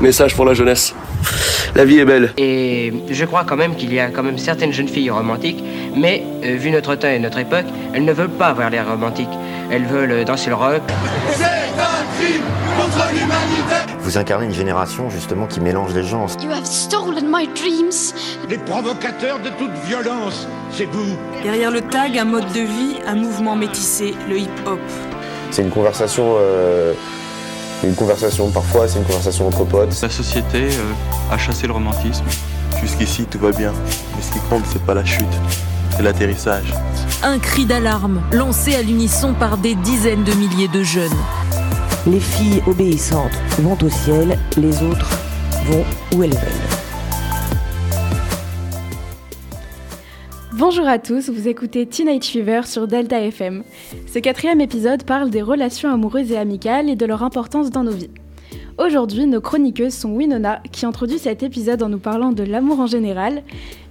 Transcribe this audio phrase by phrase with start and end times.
[0.00, 0.94] Message pour la jeunesse.
[1.74, 2.32] La vie est belle.
[2.36, 5.62] Et je crois quand même qu'il y a quand même certaines jeunes filles romantiques,
[5.96, 9.28] mais euh, vu notre temps et notre époque, elles ne veulent pas avoir l'air romantique.
[9.70, 10.82] Elles veulent euh, danser le rock.
[11.32, 11.48] C'est un
[12.16, 12.42] crime
[12.78, 16.30] contre l'humanité Vous incarnez une génération justement qui mélange les genres.
[16.42, 18.14] You have stolen my dreams.
[18.48, 21.16] Les provocateurs de toute violence, c'est vous.
[21.42, 24.78] Derrière le tag, un mode de vie, un mouvement métissé, le hip-hop.
[25.50, 26.92] C'est une conversation, euh,
[27.84, 30.00] une conversation parfois, c'est une conversation entre potes.
[30.02, 32.24] La société euh, a chassé le romantisme.
[32.80, 33.72] Jusqu'ici, tout va bien.
[34.16, 35.26] Mais ce qui compte, c'est pas la chute,
[35.96, 36.74] c'est l'atterrissage.
[37.22, 41.16] Un cri d'alarme lancé à l'unisson par des dizaines de milliers de jeunes.
[42.06, 45.10] Les filles obéissantes vont au ciel, les autres
[45.66, 45.84] vont
[46.16, 46.87] où elles veulent.
[50.58, 53.62] Bonjour à tous, vous écoutez Teenage Fever sur Delta FM.
[54.12, 57.92] Ce quatrième épisode parle des relations amoureuses et amicales et de leur importance dans nos
[57.92, 58.10] vies.
[58.76, 62.88] Aujourd'hui, nos chroniqueuses sont Winona, qui introduit cet épisode en nous parlant de l'amour en
[62.88, 63.44] général,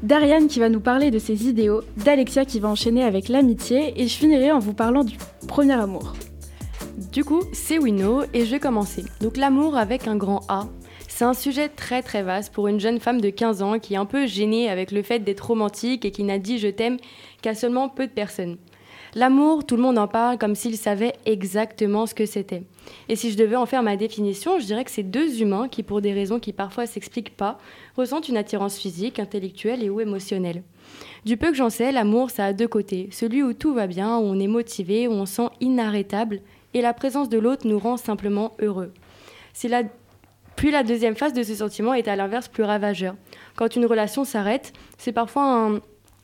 [0.03, 4.05] Dariane qui va nous parler de ses idéaux, d'Alexia qui va enchaîner avec l'amitié, et
[4.09, 5.15] je finirai en vous parlant du
[5.47, 6.15] premier amour.
[7.13, 9.05] Du coup, c'est Wino et je vais commencer.
[9.21, 10.67] Donc l'amour avec un grand A,
[11.17, 13.97] c'est un sujet très très vaste pour une jeune femme de 15 ans qui est
[13.97, 16.97] un peu gênée avec le fait d'être romantique et qui n'a dit je t'aime
[17.41, 18.57] qu'à seulement peu de personnes.
[19.15, 22.61] L'amour, tout le monde en parle comme s'il savait exactement ce que c'était.
[23.09, 25.81] Et si je devais en faire ma définition, je dirais que c'est deux humains qui,
[25.81, 27.57] pour des raisons qui parfois s'expliquent pas,
[27.95, 30.61] ressentent une attirance physique, intellectuelle et ou émotionnelle.
[31.25, 33.09] Du peu que j'en sais, l'amour, ça a deux côtés.
[33.11, 36.41] Celui où tout va bien, où on est motivé, où on sent inarrêtable,
[36.75, 38.93] et la présence de l'autre nous rend simplement heureux.
[39.53, 39.81] C'est la
[40.57, 43.15] puis la deuxième phase de ce sentiment est à l'inverse plus ravageur.
[43.55, 45.69] Quand une relation s'arrête, c'est parfois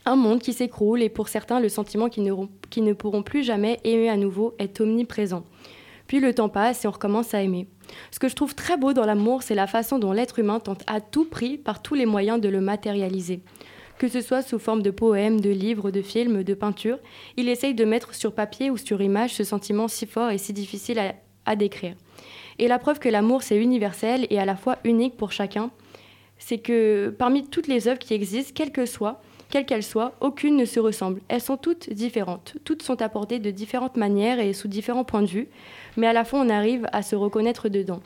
[0.05, 4.09] un, monde qui s'écroule et pour certains, le sentiment qu'ils ne, pourront plus jamais aimer
[4.09, 5.43] à nouveau est omniprésent.
[6.07, 7.67] Puis le temps passe et on recommence à aimer.
[8.09, 10.81] Ce que je trouve très beau dans l'amour, c'est la façon dont l'être humain tente
[10.87, 13.41] à tout prix, par tous les moyens, de le matérialiser.
[13.99, 16.97] Que ce soit sous forme de poèmes, de livres, de films, de peintures,
[17.37, 20.53] il essaye de mettre sur papier ou sur image ce sentiment si fort et si
[20.53, 20.99] difficile
[21.45, 21.93] à décrire.
[22.59, 25.71] Et la preuve que l'amour, c'est universel et à la fois unique pour chacun,
[26.37, 28.71] c'est que parmi toutes les œuvres qui existent, quelles
[29.49, 31.21] quelles qu'elles soient, aucune ne se ressemble.
[31.27, 32.55] Elles sont toutes différentes.
[32.63, 35.47] Toutes sont apportées de différentes manières et sous différents points de vue,
[35.95, 38.01] mais à la fois on arrive à se reconnaître dedans.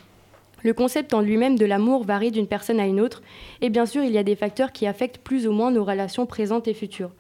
[0.64, 3.22] Le concept en lui-même de l'amour varie d'une personne à une autre,
[3.62, 6.26] et bien sûr il y a des facteurs qui affectent plus ou moins nos relations
[6.26, 7.12] présentes et futures.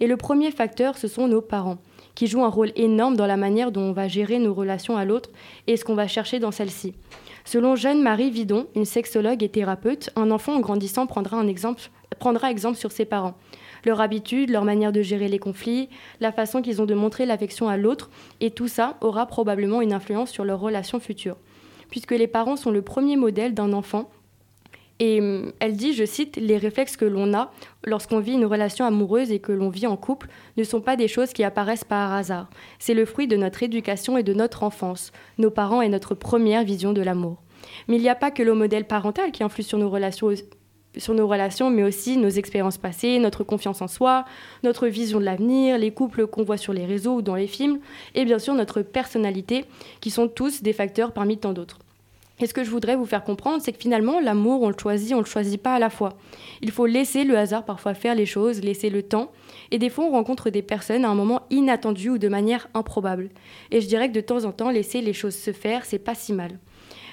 [0.00, 1.78] Et le premier facteur, ce sont nos parents
[2.14, 5.04] qui joue un rôle énorme dans la manière dont on va gérer nos relations à
[5.04, 5.30] l'autre
[5.66, 6.94] et ce qu'on va chercher dans celle-ci.
[7.44, 11.42] Selon Jeanne-Marie Vidon, une sexologue et thérapeute, un enfant en grandissant prendra,
[12.18, 13.34] prendra exemple sur ses parents.
[13.84, 17.68] Leur habitude, leur manière de gérer les conflits, la façon qu'ils ont de montrer l'affection
[17.68, 18.10] à l'autre,
[18.40, 21.36] et tout ça aura probablement une influence sur leur relation future.
[21.90, 24.10] Puisque les parents sont le premier modèle d'un enfant,
[25.00, 25.20] et
[25.58, 27.50] elle dit, je cite, les réflexes que l'on a
[27.84, 31.08] lorsqu'on vit une relation amoureuse et que l'on vit en couple ne sont pas des
[31.08, 32.48] choses qui apparaissent par hasard.
[32.78, 36.64] C'est le fruit de notre éducation et de notre enfance, nos parents et notre première
[36.64, 37.42] vision de l'amour.
[37.88, 40.30] Mais il n'y a pas que le modèle parental qui influe sur nos relations
[40.96, 44.24] sur nos relations, mais aussi nos expériences passées, notre confiance en soi,
[44.62, 47.80] notre vision de l'avenir, les couples qu'on voit sur les réseaux ou dans les films,
[48.14, 49.64] et bien sûr notre personnalité,
[50.00, 51.80] qui sont tous des facteurs parmi tant d'autres.
[52.40, 55.12] Et ce que je voudrais vous faire comprendre, c'est que finalement, l'amour, on le choisit,
[55.12, 56.14] on ne le choisit pas à la fois.
[56.62, 59.30] Il faut laisser le hasard parfois faire les choses, laisser le temps.
[59.70, 63.30] Et des fois, on rencontre des personnes à un moment inattendu ou de manière improbable.
[63.70, 66.16] Et je dirais que de temps en temps, laisser les choses se faire, c'est pas
[66.16, 66.58] si mal.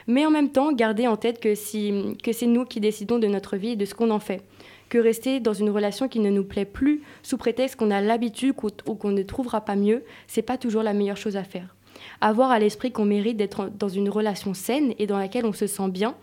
[0.07, 3.27] Mais en même temps, garder en tête que, si, que c'est nous qui décidons de
[3.27, 4.41] notre vie et de ce qu'on en fait.
[4.89, 8.55] Que rester dans une relation qui ne nous plaît plus, sous prétexte qu'on a l'habitude
[8.87, 11.75] ou qu'on ne trouvera pas mieux, c'est pas toujours la meilleure chose à faire
[12.19, 15.67] avoir à l'esprit qu'on mérite d'être dans une relation saine et dans laquelle on se
[15.67, 16.15] sent bien,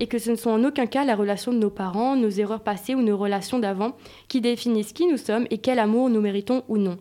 [0.00, 2.62] et que ce ne sont en aucun cas la relation de nos parents, nos erreurs
[2.62, 3.96] passées ou nos relations d'avant
[4.28, 6.98] qui définissent qui nous sommes et quel amour nous méritons ou non.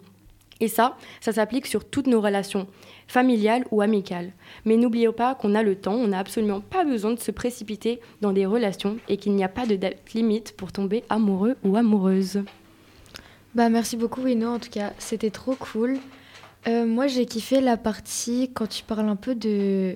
[0.59, 2.67] Et ça, ça s'applique sur toutes nos relations,
[3.07, 4.31] familiales ou amicales.
[4.65, 7.99] Mais n'oublions pas qu'on a le temps, on n'a absolument pas besoin de se précipiter
[8.21, 11.75] dans des relations et qu'il n'y a pas de date limite pour tomber amoureux ou
[11.75, 12.41] amoureuse.
[13.53, 15.99] Bah merci beaucoup Wino, en tout cas c'était trop cool.
[16.67, 19.95] Euh, moi, j'ai kiffé la partie quand tu parles un peu de,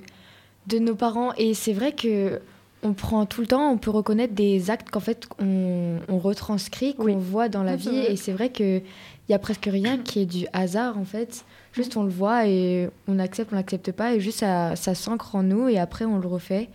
[0.66, 1.32] de nos parents.
[1.36, 2.40] Et c'est vrai que
[2.82, 6.94] on prend tout le temps, on peut reconnaître des actes qu'en fait on, on retranscrit,
[6.94, 7.14] qu'on oui.
[7.16, 7.96] voit dans la vie.
[7.96, 8.82] Et c'est vrai qu'il
[9.28, 11.44] n'y a presque rien qui est du hasard en fait.
[11.72, 14.14] Juste on le voit et on accepte, on n'accepte pas.
[14.14, 16.68] Et juste ça, ça s'ancre en nous et après on le refait.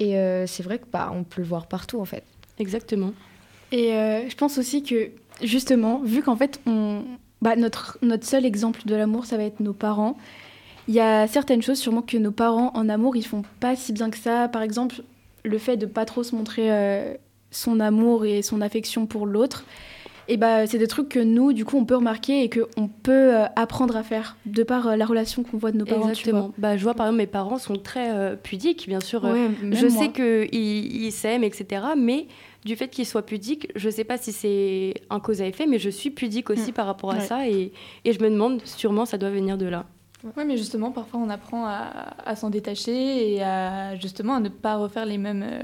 [0.00, 2.24] Et euh, c'est vrai que bah, on peut le voir partout en fait.
[2.58, 3.12] Exactement.
[3.70, 5.10] Et euh, je pense aussi que
[5.42, 7.02] justement, vu qu'en fait on,
[7.42, 10.16] bah, notre, notre seul exemple de l'amour, ça va être nos parents.
[10.88, 13.92] Il y a certaines choses sûrement que nos parents en amour, ils font pas si
[13.92, 14.48] bien que ça.
[14.48, 15.02] Par exemple,
[15.44, 17.14] le fait de pas trop se montrer euh,
[17.50, 19.64] son amour et son affection pour l'autre,
[20.28, 23.34] et bah, c'est des trucs que nous, du coup, on peut remarquer et qu'on peut
[23.36, 26.08] euh, apprendre à faire de par euh, la relation qu'on voit de nos parents.
[26.08, 26.52] Exactement.
[26.58, 29.24] Bah, je vois par exemple mes parents sont très euh, pudiques, bien sûr.
[29.24, 30.08] Ouais, je même sais moi.
[30.08, 31.82] qu'ils ils s'aiment, etc.
[31.96, 32.26] Mais
[32.64, 35.78] du fait qu'ils soient pudiques, je sais pas si c'est un cause à effet, mais
[35.78, 36.74] je suis pudique aussi Mm.
[36.74, 37.20] par rapport à Ouais.
[37.20, 37.72] ça et,
[38.04, 39.86] et je me demande sûrement ça doit venir de là.
[40.24, 44.48] Oui, mais justement, parfois on apprend à, à s'en détacher et à justement à ne
[44.48, 45.44] pas refaire les mêmes.
[45.44, 45.62] euh,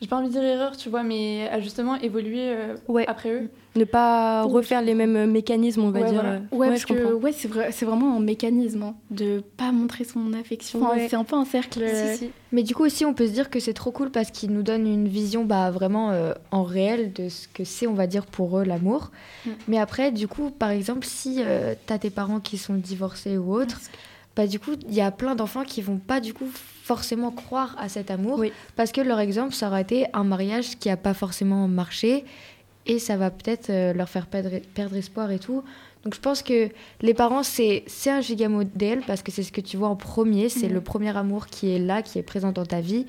[0.00, 2.74] J'ai pas envie de dire erreurs, tu vois, mais à justement évoluer euh,
[3.06, 3.50] après eux.
[3.76, 6.14] Ne pas refaire les mêmes mécanismes, on va Ouais, dire.
[6.22, 6.36] voilà.
[6.36, 9.72] Euh, Ouais, parce je que ouais, c'est vrai, c'est vraiment un mécanisme hein, de pas
[9.72, 10.82] montrer son affection.
[10.82, 11.06] Enfin, Ouais.
[11.08, 11.80] C'est un peu un cercle.
[11.82, 12.16] euh,
[12.52, 14.62] Mais du coup aussi, on peut se dire que c'est trop cool parce qu'ils nous
[14.62, 18.24] donnent une vision bah, vraiment euh, en réel de ce que c'est, on va dire,
[18.26, 19.10] pour eux l'amour.
[19.44, 19.50] Mm.
[19.68, 23.36] Mais après, du coup, par exemple, si euh, tu as tes parents qui sont divorcés
[23.38, 23.78] ou autres,
[24.40, 26.48] bah, du coup, il y a plein d'enfants qui vont pas du coup
[26.84, 28.42] forcément croire à cet amour
[28.76, 32.24] parce que leur exemple, ça aurait été un mariage qui a pas forcément marché
[32.86, 35.62] et ça va peut-être euh, leur faire perdre, perdre espoir et tout.
[36.04, 36.70] Donc je pense que
[37.02, 39.96] les parents, c'est c'est un giga modèle parce que c'est ce que tu vois en
[39.96, 40.74] premier, c'est Mhm.
[40.74, 43.04] le premier amour qui est là, qui est présent dans ta vie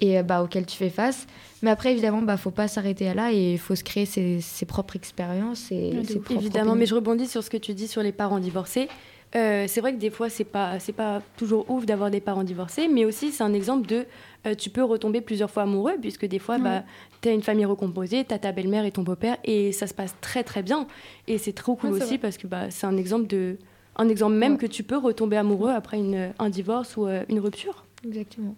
[0.00, 1.26] et euh, bah, auquel tu fais face.
[1.62, 4.40] Mais après, évidemment, bah, faut pas s'arrêter à là et il faut se créer ses,
[4.40, 6.74] ses propres expériences et ses propres Évidemment, opinions.
[6.76, 8.88] mais je rebondis sur ce que tu dis sur les parents divorcés.
[9.36, 12.42] Euh, c'est vrai que des fois, c'est pas, c'est pas toujours ouf d'avoir des parents
[12.42, 14.04] divorcés, mais aussi c'est un exemple de
[14.46, 16.82] euh, tu peux retomber plusieurs fois amoureux, puisque des fois, bah,
[17.20, 19.94] tu as une famille recomposée, tu as ta belle-mère et ton beau-père, et ça se
[19.94, 20.88] passe très très bien.
[21.28, 22.18] Et c'est trop cool Ouais, aussi vrai.
[22.18, 23.56] parce que bah, c'est un exemple, de,
[23.96, 24.58] un exemple même Ouais.
[24.58, 27.84] que tu peux retomber amoureux après une, un divorce ou euh, une rupture.
[28.04, 28.56] Exactement.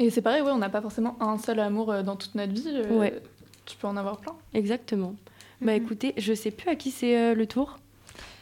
[0.00, 2.66] Et c'est pareil, ouais, on n'a pas forcément un seul amour dans toute notre vie.
[3.66, 4.34] Tu peux en avoir plein.
[4.52, 5.14] Exactement.
[5.62, 7.78] Bah écoutez, je sais plus à qui c'est euh, le tour.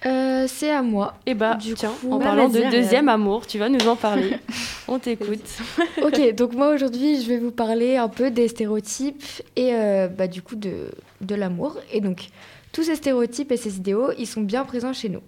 [0.06, 1.14] Euh, c'est à moi.
[1.26, 4.36] Et bah, Du tiens, coup, en parlant de deuxième amour, tu vas nous en parler.
[4.88, 5.40] On t'écoute.
[6.02, 9.24] ok, donc moi aujourd'hui, je vais vous parler un peu des stéréotypes
[9.56, 10.90] et euh, bah, du coup de,
[11.22, 11.78] de l'amour.
[11.90, 12.28] Et donc,
[12.72, 15.22] tous ces stéréotypes et ces idéaux, ils sont bien présents chez nous.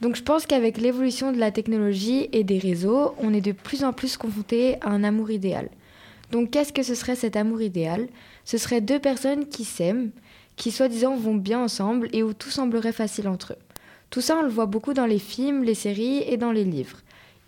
[0.00, 3.82] Donc je pense qu'avec l'évolution de la technologie et des réseaux, on est de plus
[3.82, 5.70] en plus confronté à un amour idéal.
[6.30, 8.08] Donc qu'est-ce que ce serait cet amour idéal?
[8.44, 10.10] Ce serait deux personnes qui s'aiment,
[10.56, 13.65] qui soi-disant vont bien ensemble et où tout semblerait facile entre eux.
[14.10, 16.98] Tout ça, on le voit beaucoup dans les films, les séries et dans les livres.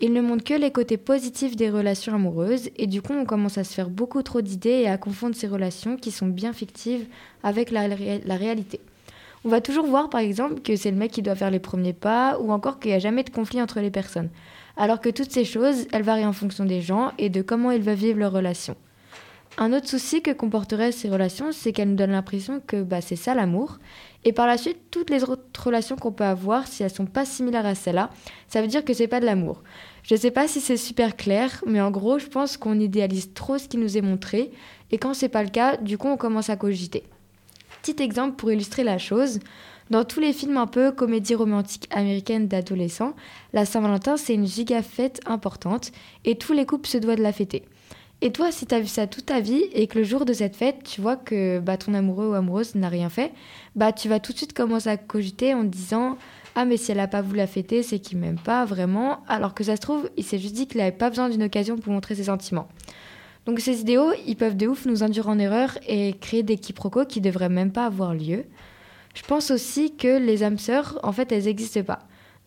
[0.01, 3.57] Il ne montre que les côtés positifs des relations amoureuses et du coup on commence
[3.57, 7.05] à se faire beaucoup trop d'idées et à confondre ces relations qui sont bien fictives
[7.43, 8.79] avec la, ré- la réalité.
[9.43, 11.93] On va toujours voir par exemple que c'est le mec qui doit faire les premiers
[11.93, 14.29] pas ou encore qu'il n'y a jamais de conflit entre les personnes.
[14.77, 17.81] Alors que toutes ces choses, elles varient en fonction des gens et de comment ils
[17.81, 18.75] veulent vivre leur relation.
[19.57, 23.15] Un autre souci que comporteraient ces relations, c'est qu'elles nous donnent l'impression que bah, c'est
[23.15, 23.79] ça l'amour.
[24.23, 27.25] Et par la suite, toutes les autres relations qu'on peut avoir, si elles sont pas
[27.25, 28.09] similaires à celle-là,
[28.47, 29.61] ça veut dire que c'est pas de l'amour.
[30.03, 33.57] Je sais pas si c'est super clair, mais en gros, je pense qu'on idéalise trop
[33.57, 34.51] ce qui nous est montré.
[34.91, 37.03] Et quand c'est pas le cas, du coup, on commence à cogiter.
[37.81, 39.39] Petit exemple pour illustrer la chose.
[39.89, 43.15] Dans tous les films un peu comédie romantique américaine d'adolescents,
[43.53, 45.91] la Saint-Valentin c'est une giga fête importante
[46.25, 47.63] et tous les couples se doivent de la fêter.
[48.21, 50.55] Et toi, si t'as vu ça toute ta vie et que le jour de cette
[50.55, 53.31] fête, tu vois que bah, ton amoureux ou amoureuse n'a rien fait,
[53.75, 56.17] bah tu vas tout de suite commencer à cogiter en te disant
[56.55, 59.53] ah mais si elle a pas voulu la fêter, c'est qu'il m'aime pas vraiment, alors
[59.53, 61.93] que ça se trouve, il s'est juste dit qu'il avait pas besoin d'une occasion pour
[61.93, 62.67] montrer ses sentiments.
[63.45, 67.05] Donc ces idéaux, ils peuvent de ouf nous induire en erreur et créer des quiproquos
[67.05, 68.43] qui devraient même pas avoir lieu.
[69.15, 71.99] Je pense aussi que les âmes sœurs, en fait, elles n'existent pas.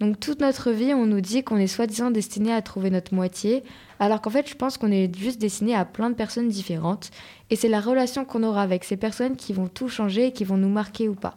[0.03, 3.63] Donc toute notre vie, on nous dit qu'on est soi-disant destiné à trouver notre moitié,
[4.01, 7.13] alors qu'en fait, je pense qu'on est juste destiné à plein de personnes différentes,
[7.51, 10.43] et c'est la relation qu'on aura avec ces personnes qui vont tout changer et qui
[10.43, 11.37] vont nous marquer ou pas.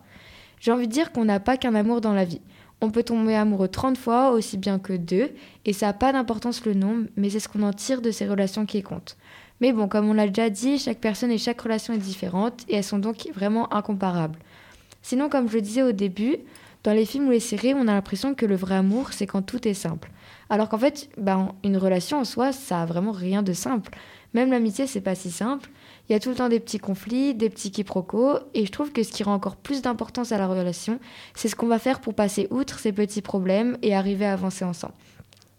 [0.60, 2.42] J'ai envie de dire qu'on n'a pas qu'un amour dans la vie.
[2.82, 5.30] On peut tomber amoureux 30 fois, aussi bien que deux,
[5.66, 8.28] et ça n'a pas d'importance le nombre, mais c'est ce qu'on en tire de ces
[8.28, 9.16] relations qui compte.
[9.62, 12.78] Mais bon, comme on l'a déjà dit, chaque personne et chaque relation est différente, et
[12.78, 14.40] elles sont donc vraiment incomparables.
[15.04, 16.38] Sinon, comme je le disais au début,
[16.86, 19.42] dans les films ou les séries, on a l'impression que le vrai amour, c'est quand
[19.42, 20.12] tout est simple.
[20.52, 23.92] Alors qu'en fait, ben, une relation en soi, ça a vraiment rien de simple.
[24.36, 25.72] Même l'amitié, c'est pas si simple.
[26.08, 28.92] Il y a tout le temps des petits conflits, des petits quiproquos, et je trouve
[28.92, 31.00] que ce qui rend encore plus d'importance à la relation,
[31.34, 34.64] c'est ce qu'on va faire pour passer outre ces petits problèmes et arriver à avancer
[34.64, 34.94] ensemble.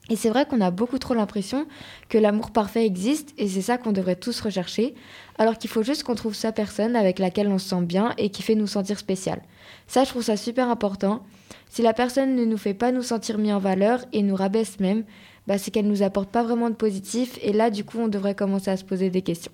[0.08, 1.66] Et c'est vrai qu'on a beaucoup trop l'impression
[2.08, 4.94] que l'amour parfait existe, et c'est ça qu'on devrait tous rechercher,
[5.36, 8.30] alors qu'il faut juste qu'on trouve sa personne avec laquelle on se sent bien et
[8.30, 9.42] qui fait nous sentir spécial.
[9.88, 11.25] Ça, je trouve ça super important.
[11.68, 14.78] Si la personne ne nous fait pas nous sentir mis en valeur et nous rabaisse
[14.78, 15.04] même,
[15.48, 18.36] bah, c'est qu'elle nous apporte pas vraiment de positif, et là, du coup, on devrait
[18.36, 19.52] commencer à se poser des questions.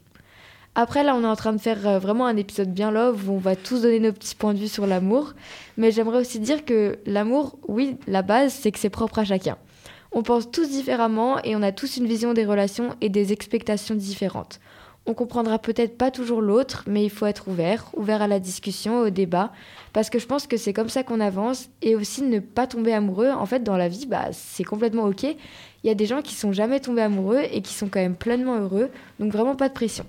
[0.75, 3.35] Après, là, on est en train de faire euh, vraiment un épisode bien love où
[3.35, 5.35] on va tous donner nos petits points de vue sur l'amour.
[5.77, 9.59] Mais j'aimerais aussi dire que l'amour, oui, la base, c'est que c'est propre à chacun.
[10.15, 13.95] On pense tous différemment et on a tous une vision des relations et des expectations
[13.95, 14.61] différentes.
[15.07, 19.01] On comprendra peut-être pas toujours l'autre, mais il faut être ouvert, ouvert à la discussion,
[19.01, 19.53] au débat,
[19.93, 22.93] parce que je pense que c'est comme ça qu'on avance, et aussi ne pas tomber
[22.93, 23.31] amoureux.
[23.31, 25.25] En fait, dans la vie, bah, c'est complètement ok.
[25.25, 28.15] Il y a des gens qui sont jamais tombés amoureux et qui sont quand même
[28.15, 30.05] pleinement heureux, donc vraiment pas de pression.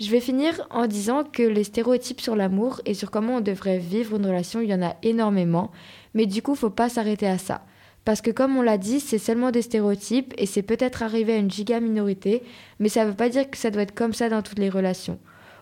[0.00, 3.78] Je vais finir en disant que les stéréotypes sur l'amour et sur comment on devrait
[3.78, 5.70] vivre une relation, il y en a énormément,
[6.14, 7.62] mais du coup, faut pas s'arrêter à ça.
[8.04, 11.38] Parce que comme on l'a dit, c'est seulement des stéréotypes et c'est peut-être arrivé à
[11.38, 12.42] une giga minorité,
[12.78, 14.68] mais ça ne veut pas dire que ça doit être comme ça dans toutes les
[14.68, 15.18] relations.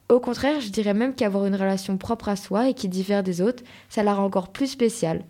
[0.08, 3.40] Au contraire, je dirais même qu'avoir une relation propre à soi et qui diffère des
[3.40, 5.22] autres, ça la rend encore plus spéciale.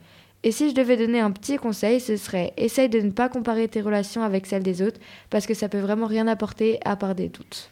[0.43, 3.69] Et si je devais donner un petit conseil, ce serait essaye de ne pas comparer
[3.69, 4.99] tes relations avec celles des autres,
[5.31, 7.71] parce que ça peut vraiment rien apporter à part des doutes.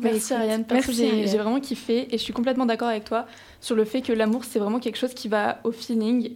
[0.00, 3.26] Merci Ariane, parce que j'ai vraiment kiffé et je suis complètement d'accord avec toi
[3.60, 6.34] sur le fait que l'amour c'est vraiment quelque chose qui va au feeling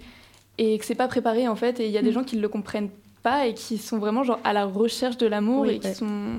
[0.59, 2.15] et que c'est pas préparé en fait et il y a des mm.
[2.15, 2.91] gens qui ne le comprennent
[3.23, 6.39] pas et qui sont vraiment genre à la recherche de l'amour et qui sont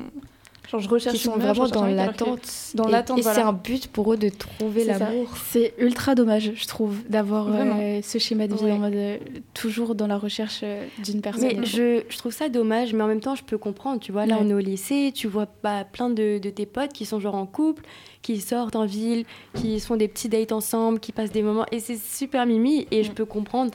[0.70, 2.48] Genre, je recherche qui sont vraiment dans l'attente.
[2.76, 3.18] Dans l'attente.
[3.18, 5.28] Et, c'est un but pour eux de trouver l'amour.
[5.48, 9.18] C'est ultra dommage, je trouve, d'avoir euh, ce schéma de vie en mode euh,
[9.56, 11.58] toujours dans la recherche euh, d'une personne.
[11.58, 14.00] Mais je, je, trouve ça dommage, mais en même temps, je peux comprendre.
[14.00, 16.94] Tu vois, là, on est au lycée, tu vois bah, plein de, de, tes potes
[16.94, 17.84] qui sont genre en couple,
[18.22, 21.66] qui sortent en ville, qui font des petits dates ensemble, qui passent des moments.
[21.72, 23.72] Et c'est super mimi, et je peux comprendre.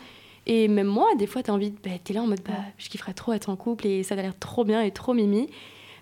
[0.46, 2.52] Et même moi, des fois, tu as envie, bah, tu es là en mode, bah,
[2.78, 5.48] je kifferais trop être en couple et ça a l'air trop bien et trop mimi.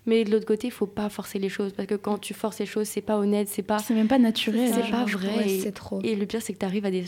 [0.05, 2.59] Mais de l'autre côté, il faut pas forcer les choses parce que quand tu forces
[2.59, 3.79] les choses, c'est pas honnête, c'est pas.
[3.79, 4.73] C'est même pas naturel.
[4.75, 5.61] C'est pas vrai.
[5.63, 6.01] c'est trop.
[6.03, 7.05] Et le pire, c'est que tu arrives à des,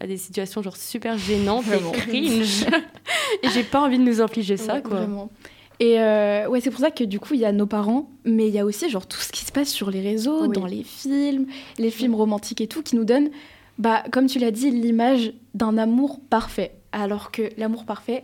[0.00, 2.66] à des situations genre super gênantes et cringe.
[3.42, 4.96] et j'ai pas envie de nous infliger ça, quoi.
[4.96, 5.30] Vraiment.
[5.78, 8.48] Et euh, ouais, c'est pour ça que du coup, il y a nos parents, mais
[8.48, 10.82] il y a aussi genre tout ce qui se passe sur les réseaux, dans les
[10.82, 11.46] films,
[11.78, 13.30] les films romantiques et tout, qui nous donnent,
[13.78, 16.72] bah, comme tu l'as dit, l'image d'un amour parfait.
[16.92, 18.22] Alors que l'amour parfait,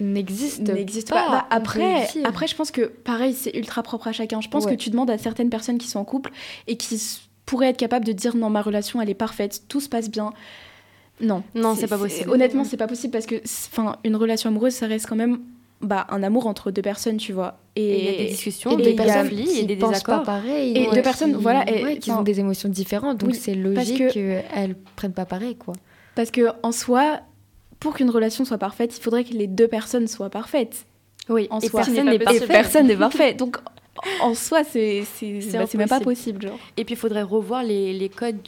[0.00, 0.64] n'existe
[1.08, 1.30] pas.
[1.30, 4.40] Bah, après, après, je pense que pareil, c'est ultra propre à chacun.
[4.40, 6.32] Je pense que tu demandes à certaines personnes qui sont en couple
[6.66, 7.00] et qui
[7.46, 10.32] pourraient être capables de dire non, ma relation, elle est parfaite, tout se passe bien.
[11.20, 12.30] Non, non, c'est pas possible.
[12.30, 15.40] Honnêtement, c'est pas possible parce que, enfin, une relation amoureuse, ça reste quand même
[15.80, 17.58] bah, un amour entre deux personnes, tu vois.
[17.76, 20.22] Et il y a des discussions, des personnes qui des désaccords.
[20.22, 20.76] pas pareil.
[20.76, 25.14] Et deux personnes, voilà, et, qui ont des émotions différentes, donc c'est logique qu'elles prennent
[25.14, 25.74] pas pareil, quoi.
[26.14, 27.20] Parce que en soi,
[27.78, 30.84] pour qu'une relation soit parfaite, il faudrait que les deux personnes soient parfaites.
[31.28, 31.82] Oui, en soi.
[31.82, 32.46] personne n'est parfait.
[32.46, 33.34] personne n'est parfait.
[33.38, 33.56] Donc,
[34.20, 35.04] en soi, c'est
[35.52, 36.42] bah, même pas possible.
[36.42, 36.58] Genre.
[36.76, 38.38] Et puis, il faudrait revoir les, les codes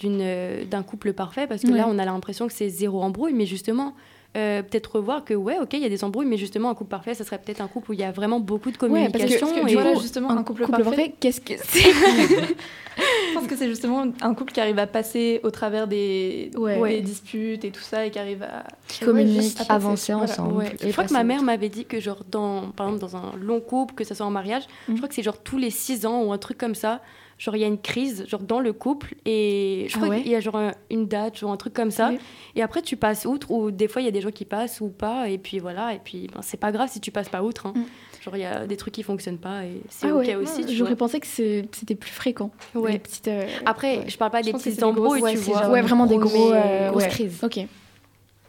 [0.69, 3.95] d'un couple parfait, parce que là, on a l'impression que c'est zéro embrouille, mais justement,
[4.35, 6.89] euh, peut-être revoir que ouais ok il y a des embrouilles mais justement un couple
[6.89, 9.61] parfait ça serait peut-être un couple où il y a vraiment beaucoup de communication parce
[9.61, 11.83] que, et voilà, justement un, couple, parfait, qu'est-ce que c'est
[12.97, 17.01] je pense que c'est justement un couple qui arrive à passer au travers des, des
[17.03, 18.65] disputes et tout ça et qui arrive à
[19.05, 23.13] communiquer avancer ensemble je crois que ma mère m'avait dit que genre dans par exemple
[23.13, 24.97] dans un long couple que ça soit en mariage je mm.
[24.97, 27.03] crois que c'est genre tous les six ans ou un truc comme ça
[27.43, 30.29] genre il y a une crise genre dans le couple et je ah crois qu'il
[30.29, 32.13] y a genre une date genre un truc comme ça.
[32.55, 34.81] Et après tu passes outre ou des fois il y a des gens qui passent
[34.81, 35.93] ou pas et puis voilà.
[35.93, 37.73] Et puis ben, c'est pas grave si tu passes pas outre hein.
[37.75, 37.85] mm.
[38.23, 40.95] genre il y a des trucs qui fonctionnent pas et c'est ah ok aussi j'aurais
[40.95, 42.53] pensé que c'était plus fréquent.
[42.77, 43.01] Ouais.
[43.01, 45.69] petites, euh, après je parle pas des petites embrouilles tu vois.
[45.69, 47.43] ouais vraiment des gros euh, grosses crises.
[47.43, 47.59] Ok.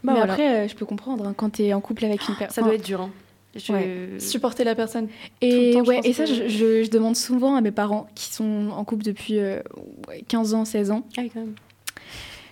[0.04, 2.36] Bah, mais après euh, je peux comprendre hein, quand tu es en couple avec une
[2.36, 3.10] personne ça doit être dur hein.
[4.20, 5.08] Supporter la personne.
[5.42, 9.38] Et, ouais, et ça, je, demande souvent à mes parents qui sont en couple depuis
[10.28, 11.06] 15 euh, ans, 16 ans.
[11.18, 11.56] Ah quand même.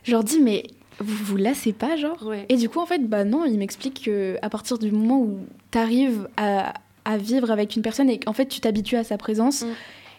[0.03, 0.63] Je leur dis, mais
[1.00, 4.50] vous vous lassez pas, genre Et du coup, en fait, bah non, ils m'expliquent qu'à
[4.50, 5.39] partir du moment où
[5.72, 6.74] tu arrives à,
[7.05, 9.67] à, vivre avec une personne et qu'en fait, tu t'habitues à sa présence, mm.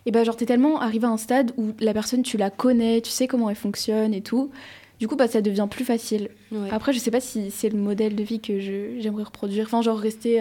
[0.06, 3.00] et bah genre, t'es tellement arrivé à un stade où la personne, tu la connais,
[3.00, 4.50] tu sais comment elle fonctionne et tout.
[5.02, 6.28] Du coup, bah, ça devient plus facile.
[6.70, 9.64] Après, je sais pas si c'est le modèle de vie que j'aimerais reproduire.
[9.66, 10.40] Enfin, genre rester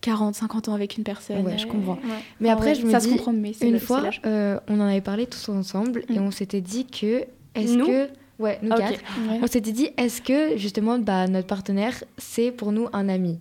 [0.00, 1.44] 40, euh, 50 ans avec une personne.
[1.44, 1.98] Ouais, je comprends.
[2.40, 5.50] Mais après, je me dis, comprend, mais une fois, euh, on en avait parlé tous
[5.50, 6.22] ensemble et mm.
[6.22, 8.08] on s'était dit que, est-ce que...
[8.38, 8.98] Ouais, nous quatre.
[9.42, 13.38] On s'était dit, est-ce que, justement, bah, notre partenaire, c'est pour nous un ami?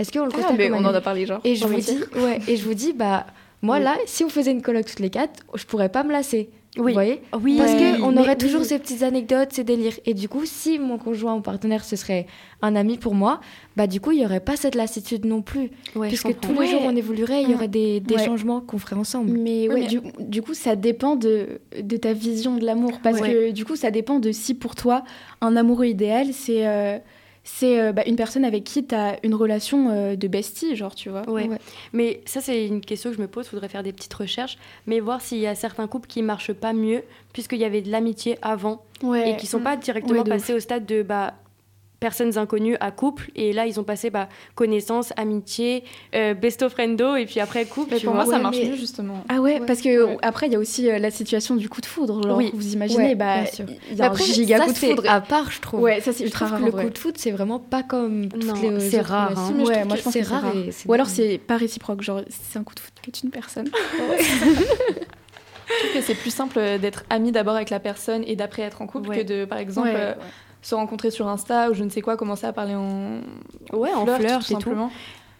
[0.00, 1.42] Est-ce qu'on le ah, mais on en a parlé, genre.
[1.44, 3.26] Et je, vous dis, ouais, et je vous dis, bah,
[3.60, 6.48] moi, là, si on faisait une colloque toutes les quatre, je pourrais pas me lasser.
[6.76, 6.92] Oui.
[6.92, 7.56] Vous voyez oui.
[7.58, 9.98] Parce qu'on aurait toujours ces petites anecdotes, ces délires.
[10.04, 12.26] Et du coup, si mon conjoint ou partenaire, ce serait
[12.62, 13.40] un ami pour moi,
[13.76, 15.70] bah du coup, il n'y aurait pas cette lassitude non plus.
[16.00, 19.30] puisque tous les jours, on évoluerait, il y aurait des, des changements qu'on ferait ensemble.
[19.30, 23.00] Mais, Du, du, coup, ça dépend de, de ta vision de l'amour.
[23.02, 25.04] Parce que du coup, ça dépend de si pour toi,
[25.40, 26.66] un amoureux idéal, c'est...
[26.66, 26.98] Euh,
[27.46, 30.96] c'est euh, bah, une personne avec qui tu as une relation euh, de bestie, genre,
[30.96, 31.28] tu vois.
[31.30, 31.48] Ouais.
[31.92, 33.46] Mais ça, c'est une question que je me pose.
[33.46, 36.52] Il faudrait faire des petites recherches, mais voir s'il y a certains couples qui marchent
[36.52, 38.82] pas mieux, puisqu'il y avait de l'amitié avant,
[39.14, 41.34] et qui sont pas directement passés au stade de bah,
[42.00, 43.30] personnes inconnues à couple.
[43.34, 45.84] Et là ils ont passé bah, connaissance amitié
[46.14, 49.24] euh, besto friendo et puis après couple mais pour moi ça marche mieux justement.
[49.28, 52.22] Ah ouais, parce que après il y a aussi la situation du coup de foudre
[52.22, 52.50] genre, oui.
[52.54, 53.44] vous imaginez bah
[53.90, 55.04] il y a un giga coup de foudre.
[55.08, 55.80] à part je trouve.
[55.80, 58.28] Ouais ça c'est ultra rare le coup de foudre c'est vraiment pas comme
[58.78, 59.52] c'est rare hein.
[59.64, 60.44] ouais, moi je pense c'est rare,
[60.86, 63.70] ou alors c'est pas réciproque genre c'est un coup de foudre que une personne.
[65.68, 68.82] Je trouve que c'est plus simple d'être ami d'abord avec la personne et d'après être
[68.82, 69.90] en couple que de par exemple
[70.66, 73.20] se rencontrer sur Insta ou je ne sais quoi, commencer à parler en
[73.72, 74.90] ouais en fleurs tout simplement.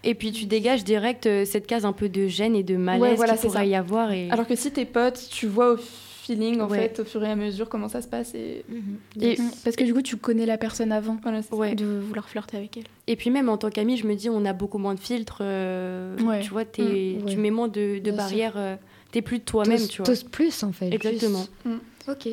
[0.04, 3.20] Et puis tu dégages direct euh, cette case un peu de gêne et de malaise
[3.20, 4.12] qu'il pourrait y avoir.
[4.12, 4.30] Et...
[4.30, 7.34] Alors que si t'es potes, tu vois au feeling en fait au fur et à
[7.34, 8.98] mesure comment ça se passe et, mhm.
[9.20, 12.84] et parce que du coup tu connais la personne avant de vouloir flirter avec elle.
[13.08, 15.38] Et puis même en tant qu'ami je me dis on a beaucoup moins de filtres
[15.40, 17.24] euh, tu vois es, mm.
[17.26, 18.76] tu mets moins de, de barrières tu euh,
[19.10, 20.14] t'es plus de toi-même tu vois.
[20.30, 20.92] plus en fait.
[20.92, 21.44] Exactement.
[21.64, 21.76] Mm.
[22.08, 22.28] ok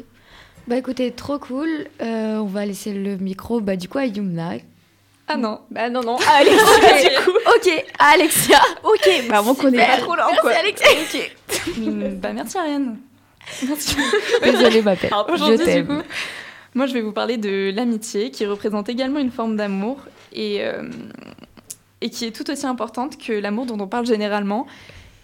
[0.68, 1.88] bah écoutez, trop cool.
[2.02, 4.54] Euh, on va laisser le micro bah, du coup à Yumna.
[5.28, 6.18] Ah non, bah non, non.
[6.18, 7.38] Alexia, du coup.
[7.56, 8.60] Ok, Alexia.
[8.84, 10.88] Ok, bah on connaît pas trop là Merci Alexia.
[10.92, 11.32] Ok.
[11.78, 12.98] Mm, bah merci Ariane.
[13.66, 13.96] Merci.
[14.44, 15.12] Désolée ma pelle.
[15.30, 16.04] Je t'aime.
[16.74, 20.00] Moi je vais vous parler de l'amitié qui représente également une forme d'amour
[20.34, 20.84] et, euh,
[22.02, 24.68] et qui est tout aussi importante que l'amour dont on parle généralement.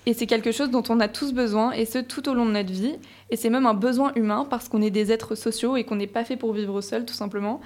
[0.05, 2.51] Et c'est quelque chose dont on a tous besoin, et ce tout au long de
[2.51, 2.95] notre vie.
[3.29, 6.07] Et c'est même un besoin humain parce qu'on est des êtres sociaux et qu'on n'est
[6.07, 7.61] pas fait pour vivre seul, tout simplement.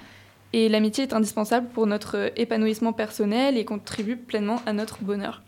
[0.52, 5.42] Et l'amitié est indispensable pour notre épanouissement personnel et contribue pleinement à notre bonheur.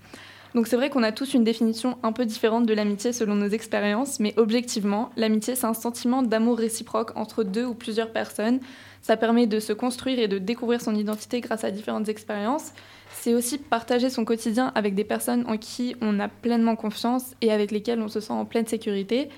[0.54, 3.48] Donc c'est vrai qu'on a tous une définition un peu différente de l'amitié selon nos
[3.48, 8.60] expériences, mais objectivement, l'amitié c'est un sentiment d'amour réciproque entre deux ou plusieurs personnes.
[9.02, 12.72] Ça permet de se construire et de découvrir son identité grâce à différentes expériences
[13.26, 17.50] c'est aussi partager son quotidien avec des personnes en qui on a pleinement confiance et
[17.50, 19.30] avec lesquelles on se sent en pleine sécurité.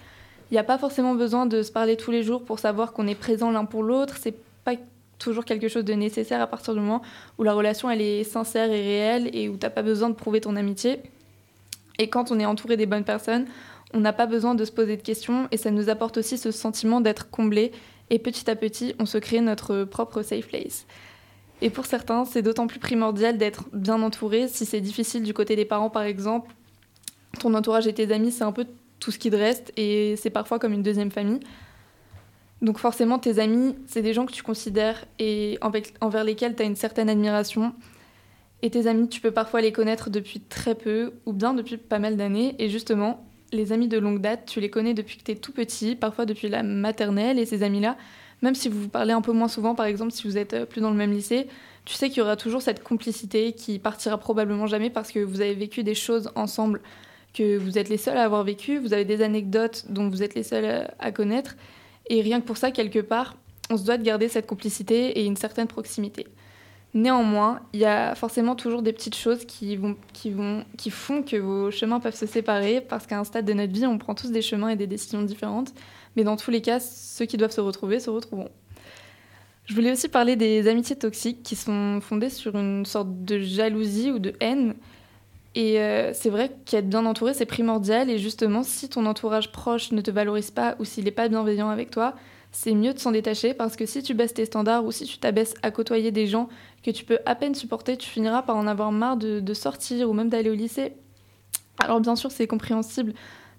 [0.51, 3.07] Il n'y a pas forcément besoin de se parler tous les jours pour savoir qu'on
[3.07, 4.17] est présent l'un pour l'autre.
[4.21, 4.75] C'est pas
[5.19, 7.01] toujours quelque chose de nécessaire à partir du moment
[7.39, 10.43] où la relation elle est sincère et réelle et où t'as pas besoin de prouver
[10.43, 11.01] ton amitié.
[11.99, 13.47] Et quand on est entouré des bonnes personnes,
[13.95, 16.51] on n'a pas besoin de se poser de questions et ça nous apporte aussi ce
[16.51, 17.73] sentiment d'être comblé
[18.11, 20.85] et petit à petit on se crée notre propre safe place.
[21.61, 24.49] Et pour certains, c'est d'autant plus primordial d'être bien entouré.
[24.49, 26.55] Si c'est difficile du côté des parents, par exemple,
[27.41, 28.67] ton entourage et tes amis, c'est un peu
[29.01, 31.41] tout ce qui te reste et c'est parfois comme une deuxième famille.
[32.63, 35.59] Donc forcément, tes amis, c'est des gens que tu considères et
[36.01, 37.73] envers lesquels tu as une certaine admiration.
[38.63, 42.01] Et tes amis, tu peux parfois les connaître depuis très peu ou bien depuis pas
[42.01, 42.57] mal d'années.
[42.59, 45.53] Et justement, les amis de longue date, tu les connais depuis que tu es tout
[45.53, 47.39] petit, parfois depuis la maternelle.
[47.39, 47.97] Et ces amis-là,
[48.43, 50.67] même si vous vous parlez un peu moins souvent, par exemple, si vous êtes euh,
[50.67, 51.49] plus dans le même lycée,
[51.85, 55.41] tu sais qu'il y aura toujours cette complicité qui partira probablement jamais parce que vous
[55.41, 56.81] avez vécu des choses ensemble
[57.35, 60.35] que vous êtes les seuls à avoir vécu, vous avez des anecdotes dont vous êtes
[60.35, 61.57] les seuls euh, à connaître,
[62.09, 63.37] et rien que pour ça, quelque part,
[63.71, 66.27] on se doit de garder cette complicité et une certaine proximité.
[66.95, 71.23] Néanmoins, il y a forcément toujours des petites choses qui, vont, qui, vont, qui font
[71.23, 74.15] que vos chemins peuvent se séparer parce qu'à un stade de notre vie, on prend
[74.15, 75.75] tous des chemins et des décisions différentes.
[76.17, 78.51] Mais dans tous les cas, ceux qui doivent se retrouver se retrouveront.
[79.67, 84.11] Je voulais aussi parler des amitiés toxiques qui sont fondées sur une sorte de jalousie
[84.11, 84.75] ou de haine.
[85.55, 88.09] Et euh, c'est vrai qu'être bien entouré, c'est primordial.
[88.09, 91.69] Et justement, si ton entourage proche ne te valorise pas ou s'il n'est pas bienveillant
[91.69, 92.15] avec toi,
[92.53, 95.19] c'est mieux de s'en détacher parce que si tu baisses tes standards ou si tu
[95.19, 96.49] t'abaisses à côtoyer des gens
[96.83, 100.09] que tu peux à peine supporter, tu finiras par en avoir marre de, de sortir
[100.09, 100.95] ou même d'aller au lycée.
[101.79, 103.13] Alors bien sûr, c'est compréhensible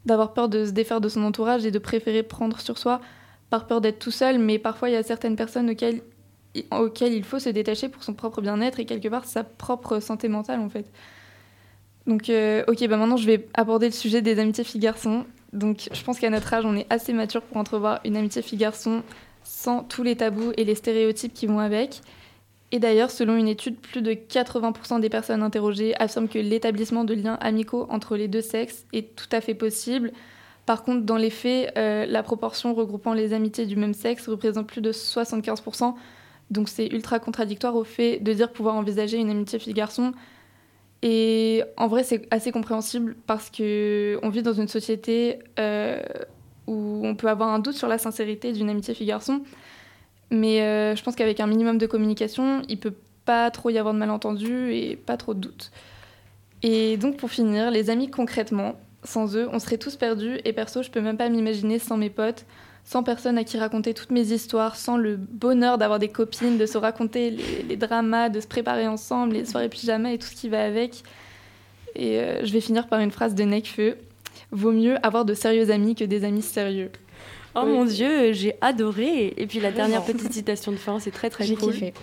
[0.06, 3.02] d'avoir peur de se défaire de son entourage et de préférer prendre sur soi
[3.50, 6.02] par peur d'être tout seul, mais parfois il y a certaines personnes auxquelles,
[6.72, 10.28] auxquelles il faut se détacher pour son propre bien-être et quelque part sa propre santé
[10.28, 10.86] mentale en fait.
[12.08, 15.26] Donc euh, ok, bah maintenant je vais aborder le sujet des amitiés filles-garçons.
[15.54, 19.04] Donc je pense qu'à notre âge on est assez mature pour entrevoir une amitié fille-garçon
[19.44, 22.02] sans tous les tabous et les stéréotypes qui vont avec.
[22.72, 27.16] Et d'ailleurs, selon une étude, plus de 80% des personnes interrogées affirment que l'établissement de
[27.16, 30.12] liens amicaux entre les deux sexes est tout à fait possible.
[30.68, 34.68] Par contre, dans les faits, euh, la proportion regroupant les amitiés du même sexe représente
[34.68, 35.96] plus de 75%.
[36.52, 40.14] Donc c'est ultra contradictoire au fait de dire pouvoir envisager une amitié fille-garçon.
[41.02, 46.02] Et en vrai, c'est assez compréhensible parce qu'on vit dans une société euh,
[46.68, 49.42] où on peut avoir un doute sur la sincérité d'une amitié fille-garçon.
[50.32, 52.94] Mais euh, je pense qu'avec un minimum de communication, il peut
[53.26, 55.72] pas trop y avoir de malentendus et pas trop de doutes.
[56.62, 60.84] Et donc pour finir, les amis concrètement, sans eux, on serait tous perdus et perso,
[60.84, 62.46] je peux même pas m'imaginer sans mes potes,
[62.90, 66.66] sans personne à qui raconter toutes mes histoires, sans le bonheur d'avoir des copines, de
[66.66, 67.30] se raconter
[67.70, 71.04] les, dramas, de se préparer ensemble, les soirées pyjama et tout ce qui va avec.
[71.96, 73.96] Et euh, je vais finir par une phrase de Necfeu.
[74.50, 76.90] Vaut mieux avoir de sérieux amis que des amis sérieux.
[77.54, 79.36] Oh mon dieu, j'ai adoré.
[79.38, 81.74] Et puis la dernière petite citation de fin, c'est très très J'ai cool.
[81.74, 81.94] kiffé.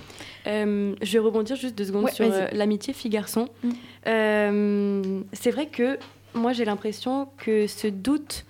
[0.47, 3.49] Euh, je vais rebondir juste deux secondes Ouais, sur euh, l'amitié fille-garçon.
[3.65, 3.71] Mm.
[4.07, 5.99] Euh, c'est vrai que
[6.33, 8.45] moi j'ai l'impression que ce doute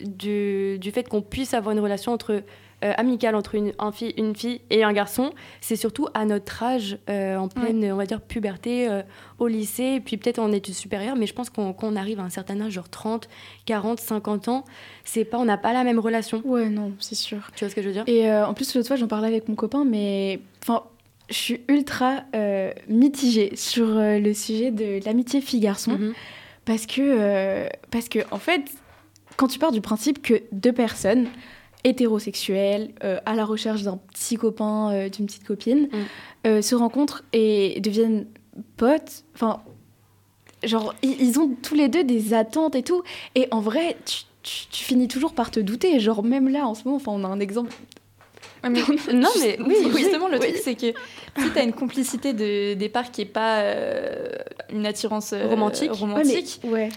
[0.00, 2.42] du, du fait qu'on puisse avoir une relation entre
[2.84, 6.62] euh, amicale entre une, un fille, une fille et un garçon, c'est surtout à notre
[6.62, 9.00] âge, euh, en pleine, on va dire, puberté, euh,
[9.38, 12.30] au lycée, et puis peut-être en études supérieures, mais je pense qu'on arrive à un
[12.30, 13.28] certain âge, genre 30,
[13.64, 14.64] 40, 50 ans,
[15.04, 16.42] c'est pas, on n'a pas la même relation.
[16.44, 17.50] Ouais, non, c'est sûr.
[17.56, 18.04] Tu vois ce que je veux dire?
[18.06, 20.82] Et en plus, l'autre fois, j'en parlais avec mon copain, mais enfin,
[21.30, 22.24] je suis ultra
[22.88, 25.92] mitigée sur le sujet de l'amitié fille-garçon.
[25.92, 26.12] Mhm.
[26.66, 28.64] Parce que, parce que, en fait,
[29.36, 31.26] quand tu pars du principe que deux personnes
[31.84, 35.88] hétérosexuelles, euh, à la recherche d'un petit copain, euh, d'une petite copine,
[36.46, 38.26] euh, se rencontrent et deviennent
[38.76, 39.60] potes, enfin,
[40.62, 43.02] genre, ils, ont tous les deux des attentes et tout.
[43.34, 46.00] Et en vrai, tu, tu- tu finis toujours par te douter.
[46.00, 47.74] Genre, même là, en ce moment, enfin, on a un exemple.
[48.64, 50.48] non, mais oui, oui, justement, le oui.
[50.52, 50.98] truc, c'est que
[51.38, 54.26] si tu as une complicité de départ qui est pas euh,
[54.72, 55.92] une attirance euh, Romantique.
[55.92, 56.70] romantique Ouais.
[56.70, 56.88] Ouais,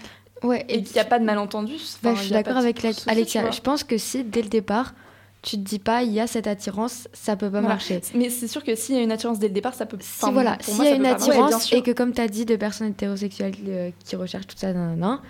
[0.68, 3.50] et qu'il n'y a pas de malentendu, Bah, je suis d'accord avec la- Alexia.
[3.50, 4.94] Je pense que si dès le départ,
[5.42, 7.68] tu te dis pas il y a cette attirance, ça peut pas Voilà.
[7.68, 8.00] marcher.
[8.14, 9.96] Mais c'est sûr que s'il y a une attirance dès le départ, ça peut.
[10.00, 12.56] Si enfin, voilà, s'il y a une attirance et que comme tu as dit de
[12.56, 15.22] personnes hétérosexuelles euh, qui recherchent tout ça, nanana,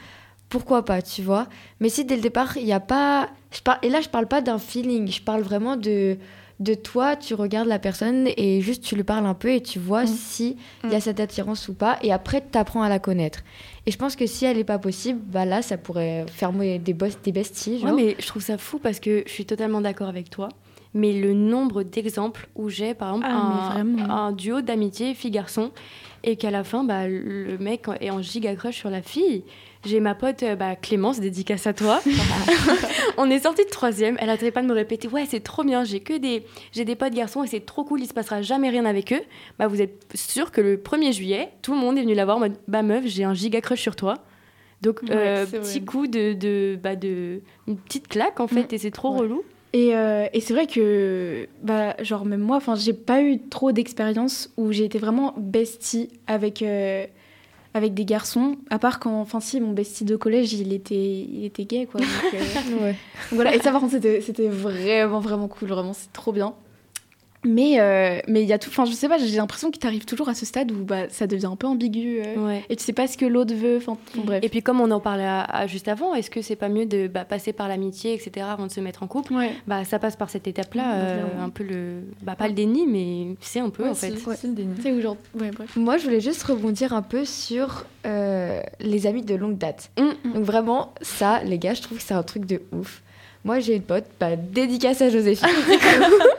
[0.48, 1.46] pourquoi pas, tu vois
[1.80, 3.28] Mais si dès le départ, il n'y a pas...
[3.52, 6.16] Je par- Et là, je parle pas d'un feeling, je parle vraiment de,
[6.60, 9.78] de toi, tu regardes la personne et juste tu lui parles un peu et tu
[9.78, 12.98] vois si il y a cette attirance ou pas, et après, tu apprends à la
[12.98, 13.40] connaître.
[13.88, 16.92] Et je pense que si elle n'est pas possible, bah là, ça pourrait faire des,
[16.92, 17.76] boss, des besties.
[17.76, 17.96] Ouais, Genre.
[17.96, 20.50] mais je trouve ça fou parce que je suis totalement d'accord avec toi.
[20.94, 25.70] Mais le nombre d'exemples où j'ai, par exemple, Ah, un, duo d'amitié fille-garçon
[26.24, 29.44] et qu'à la fin, bah, le mec est en giga crush sur la fille.
[29.84, 32.00] J'ai ma pote euh, bah, Clémence, dédicace à toi.
[33.16, 34.16] On est sorti de troisième.
[34.18, 36.96] Elle arrêtait pas de me répéter Ouais, c'est trop bien, j'ai que des, j'ai des
[36.96, 39.22] potes garçons et c'est trop cool, il se passera jamais rien avec eux.
[39.58, 42.38] Bah, vous êtes sûr que le 1er juillet, tout le monde est venu la voir
[42.38, 44.14] en mode Bah, meuf, j'ai un giga crush sur toi.
[44.82, 47.40] Donc, Ouais, euh, petit coup de, de, bah, de.
[47.66, 49.42] Une petite claque en fait, et c'est trop relou.
[49.72, 54.50] Et, euh, et c'est vrai que, bah, genre, même moi, j'ai pas eu trop d'expérience
[54.56, 57.04] où j'ai été vraiment bestie avec, euh,
[57.74, 58.56] avec des garçons.
[58.70, 62.00] À part quand, enfin, si, mon bestie de collège, il était, il était gay, quoi.
[62.00, 62.38] Donc, euh,
[62.82, 62.92] Ouais.
[62.92, 62.96] donc
[63.32, 63.54] voilà.
[63.54, 65.68] Et ça, par contre, c'était vraiment, vraiment cool.
[65.68, 66.54] Vraiment, c'est trop bien.
[67.44, 68.68] Mais euh, mais il y a tout.
[68.68, 71.28] Enfin, je sais pas, j'ai l'impression qu'il t'arrive toujours à ce stade où bah, ça
[71.28, 72.20] devient un peu ambigu.
[72.26, 72.64] euh, Ouais.
[72.68, 73.76] Et tu sais pas ce que l'autre veut.
[73.76, 74.40] Enfin, bref.
[74.42, 76.84] Et puis comme on en parlait à- à- juste avant, est-ce que c'est pas mieux
[76.86, 79.34] de bah, passer par l'amitié, etc., avant de se mettre en couple?
[79.34, 79.52] Ouais.
[79.68, 82.00] bah, Ça passe par cette étape-là, Ouais, euh, un peu le...
[82.22, 84.10] Bah, pas le déni, mais c'est un peu Ouais, en fait.
[84.16, 84.74] c'est- c'est le déni.
[84.98, 85.16] Où genre.
[85.38, 85.76] Ouais, bref.
[85.76, 89.90] Moi, je voulais juste rebondir un peu sur euh, les amis de longue date.
[89.96, 93.00] Mm, Donc vraiment, ça, les gars, je trouve que c'est un truc de ouf.
[93.44, 95.48] Moi, j'ai une pote, bah, dédicace à Joséphine.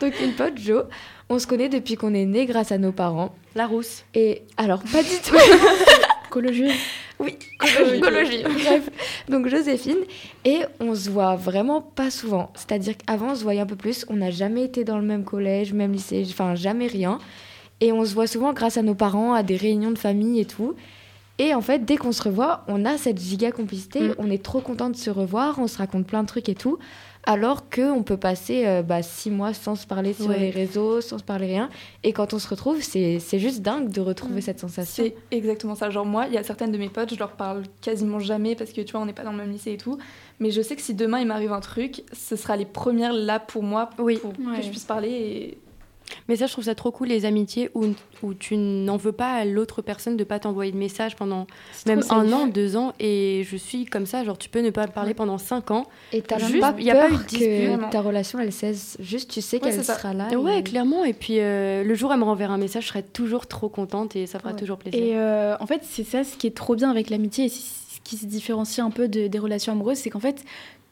[0.00, 0.82] Donc une pote, Jo,
[1.28, 3.34] on se connaît depuis qu'on est né grâce à nos parents.
[3.54, 4.04] La rousse.
[4.14, 5.36] Et alors, pas du tout.
[6.30, 6.70] Cologie.
[7.18, 8.00] Oui, cologie.
[8.00, 8.42] cologie.
[8.44, 8.88] Bref,
[9.28, 9.98] donc Joséphine.
[10.44, 12.50] Et on se voit vraiment pas souvent.
[12.54, 14.06] C'est-à-dire qu'avant, on se voyait un peu plus.
[14.08, 17.18] On n'a jamais été dans le même collège, même lycée, enfin jamais rien.
[17.80, 20.46] Et on se voit souvent grâce à nos parents, à des réunions de famille et
[20.46, 20.74] tout.
[21.38, 24.00] Et en fait, dès qu'on se revoit, on a cette giga complicité.
[24.00, 24.14] Mm.
[24.18, 25.58] On est trop content de se revoir.
[25.58, 26.78] On se raconte plein de trucs et tout.
[27.24, 30.38] Alors qu'on peut passer euh, bah, six mois sans se parler sur Ouais.
[30.38, 31.68] les réseaux, sans se parler rien.
[32.02, 35.04] Et quand on se retrouve, c'est c'est juste dingue de retrouver cette sensation.
[35.04, 35.90] C'est exactement ça.
[35.90, 38.72] Genre moi, il y a certaines de mes potes, je leur parle quasiment jamais parce
[38.72, 39.98] que tu vois, on n'est pas dans le même lycée et tout.
[40.40, 43.38] Mais je sais que si demain il m'arrive un truc, ce sera les premières là
[43.38, 44.18] pour moi pour Oui.
[44.18, 44.62] que Ouais.
[44.62, 45.10] je puisse parler.
[45.10, 45.58] Et...
[46.28, 47.86] Mais ça, je trouve ça trop cool, les amitiés où,
[48.22, 51.46] où tu n'en veux pas à l'autre personne de pas t'envoyer de message pendant
[51.86, 52.92] même un an, deux ans.
[53.00, 55.86] Et je suis comme ça, genre tu peux ne pas parler pendant cinq ans.
[56.12, 57.46] Et t'as Juste, pas y a pas eu peur de dispute.
[57.48, 58.96] que ta relation elle cesse.
[59.00, 60.28] Juste tu sais Ouais, qu'elle sera là.
[60.38, 61.04] Ouais, et- clairement.
[61.04, 63.68] Et puis euh, le jour où elle me renverra un message, je serai toujours trop
[63.68, 64.56] contente et ça fera Ouais.
[64.58, 65.00] toujours plaisir.
[65.02, 68.00] Et euh, en fait, c'est ça ce qui est trop bien avec l'amitié et ce
[68.04, 70.42] qui se différencie un peu de- des relations amoureuses, c'est qu'en fait,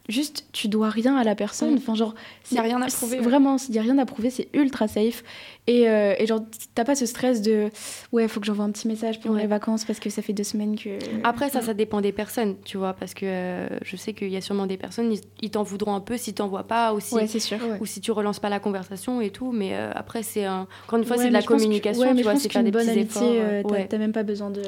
[0.09, 1.75] juste tu dois rien à la personne.
[1.75, 1.79] Mm.
[1.79, 2.15] Enfin, genre,
[2.51, 3.19] Il y a rien à prouver.
[3.19, 5.23] Vraiment, il y a rien à prouver, c'est ultra safe.
[5.67, 6.41] Et, euh, et genre,
[6.75, 7.69] t'as pas ce stress de
[8.13, 9.43] ouais, faut que j'envoie un petit message pendant Ouais.
[9.43, 10.99] les vacances parce que ça fait deux semaines que.
[11.25, 14.37] Après, ça, ça dépend des personnes, tu vois, parce que euh, je sais qu'il y
[14.37, 17.15] a sûrement des personnes, ils, ils t'en voudront un peu si t'envoies pas, ou si,
[17.15, 17.59] Ouais, sûr.
[17.59, 17.77] Ouais.
[17.81, 19.53] ou si tu relances pas la conversation et tout.
[19.53, 20.67] Mais euh, après, c'est un...
[20.87, 22.87] encore une fois, Ouais, c'est de la que- communication, tu vois, c'est faire des bonne
[22.87, 23.73] petits amitié, efforts.
[23.75, 24.63] euh, t'as même pas besoin de,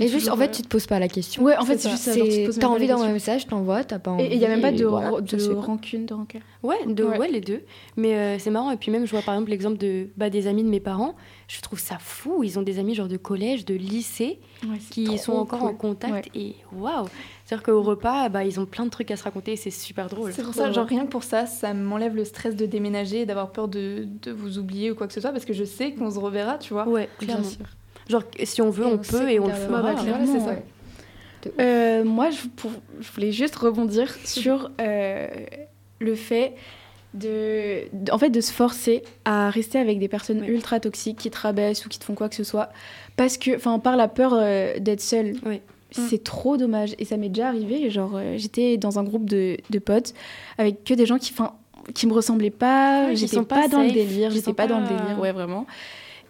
[0.00, 1.42] Et juste, en fait, tu te poses pas la question.
[1.42, 2.12] Ouais, en fait, c'est juste ça.
[2.60, 4.24] T'as envie d'envoyer un message, t'envoies, t'as pas envie.
[4.24, 6.42] Et il y a même pas de, de rancune, de rancœur.
[6.62, 7.28] Ouais, de, ouais.
[7.28, 7.62] les deux.
[7.96, 8.70] Mais euh, c'est marrant.
[8.70, 11.14] Et puis même, je vois par exemple l'exemple de bah, des amis de mes parents.
[11.48, 12.42] Je trouve ça fou.
[12.44, 14.38] Ils ont des amis genre de collège, de lycée,
[14.90, 16.28] qui sont encore en contact.
[16.34, 17.06] Et waouh
[17.44, 19.56] C'est-à-dire qu'au repas, bah, ils ont plein de trucs à se raconter.
[19.56, 20.32] C'est super drôle.
[20.32, 23.26] C'est pour ça, genre rien que pour ça, ça m'enlève le stress de déménager et
[23.26, 25.92] d'avoir peur de, de vous oublier ou quoi que ce soit, parce que je sais
[25.92, 26.86] qu'on se reverra, tu vois.
[26.86, 27.48] Ouais, clairement.
[28.08, 29.94] Genre, si on veut, on, peut et on le fera.
[29.94, 30.56] clairement, ça.
[31.60, 32.38] Euh, moi, je,
[33.00, 35.28] je, voulais juste rebondir sur euh,
[36.00, 36.54] le fait
[37.14, 41.38] de, en fait, de se forcer à rester avec des personnes ultra toxiques qui te
[41.38, 42.70] rabaissent ou qui te font quoi que ce soit,
[43.16, 45.34] parce que, enfin, par la peur euh, d'être seule.
[45.90, 46.94] C'est trop dommage.
[46.98, 47.88] Et ça m'est déjà arrivé.
[47.88, 50.12] Genre, j'étais dans un groupe de, de, potes
[50.58, 51.54] avec que des gens qui, enfin,
[51.94, 53.14] qui me ressemblaient pas.
[53.14, 54.30] j'étais pas, pas dans le délire.
[54.30, 55.18] J'étais pas, dans le délire.
[55.18, 55.66] Ouais, vraiment.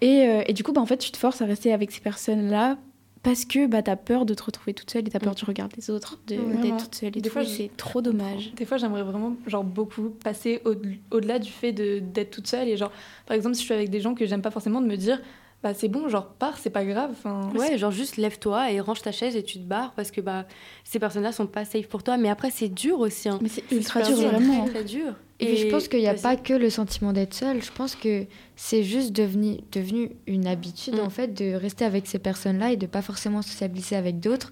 [0.01, 2.77] Et, et, du coup, bah, en fait, tu te forces à rester avec ces personnes-là
[3.23, 5.33] parce que bah, tu as peur de te retrouver toute seule et tu as peur
[5.33, 5.37] mm.
[5.37, 7.17] du regard des autres, d'être toute seule.
[7.17, 8.53] Et des fois, c'est trop dommage.
[8.55, 10.63] Des fois, j'aimerais vraiment genre, beaucoup passer
[11.11, 12.69] au-delà du fait d'être toute seule.
[12.69, 12.93] Et genre,
[13.27, 15.21] par exemple, si je suis avec des gens que j'aime pas forcément, de me dire
[15.63, 17.11] bah c'est bon, genre pars, c'est pas grave.
[17.13, 20.21] Enfin, ouais, genre juste lève-toi et range ta chaise et tu te barres parce que
[20.21, 20.47] bah
[20.85, 22.17] ces personnes-là sont pas safe pour toi.
[22.17, 23.29] Mais après, c'est dur aussi.
[23.29, 23.41] Hein.
[23.43, 24.65] Mais c'est ultra dur, vraiment.
[24.67, 25.15] Très, très dur.
[25.41, 27.63] Et, je pense qu'il n'y a pas que le sentiment d'être seul.
[27.63, 28.25] Je pense que
[28.57, 31.01] c'est juste devenu, devenu une habitude mm.
[31.01, 34.51] en fait de rester avec ces personnes-là et de pas forcément sociabiliser avec d'autres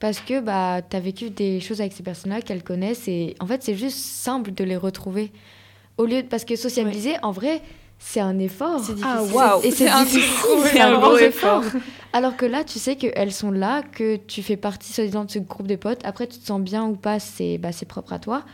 [0.00, 3.46] parce que bah tu as vécu des choses avec ces personnes-là qu'elles connaissent et en
[3.46, 5.30] fait c'est juste simple de les retrouver
[5.96, 7.62] au lieu de parce que sociabiliser en vrai
[8.04, 8.80] c'est un effort.
[8.84, 9.62] C'est Ah, waouh!
[9.62, 10.30] Et c'est difficile,
[10.64, 11.62] c'est un gros effort.
[12.12, 15.38] Alors que là, tu sais qu'elles sont là, que tu fais partie, soi-disant, de ce
[15.38, 16.00] groupe de potes.
[16.04, 18.44] Après, tu te sens bien ou pas, c'est bah, propre à toi.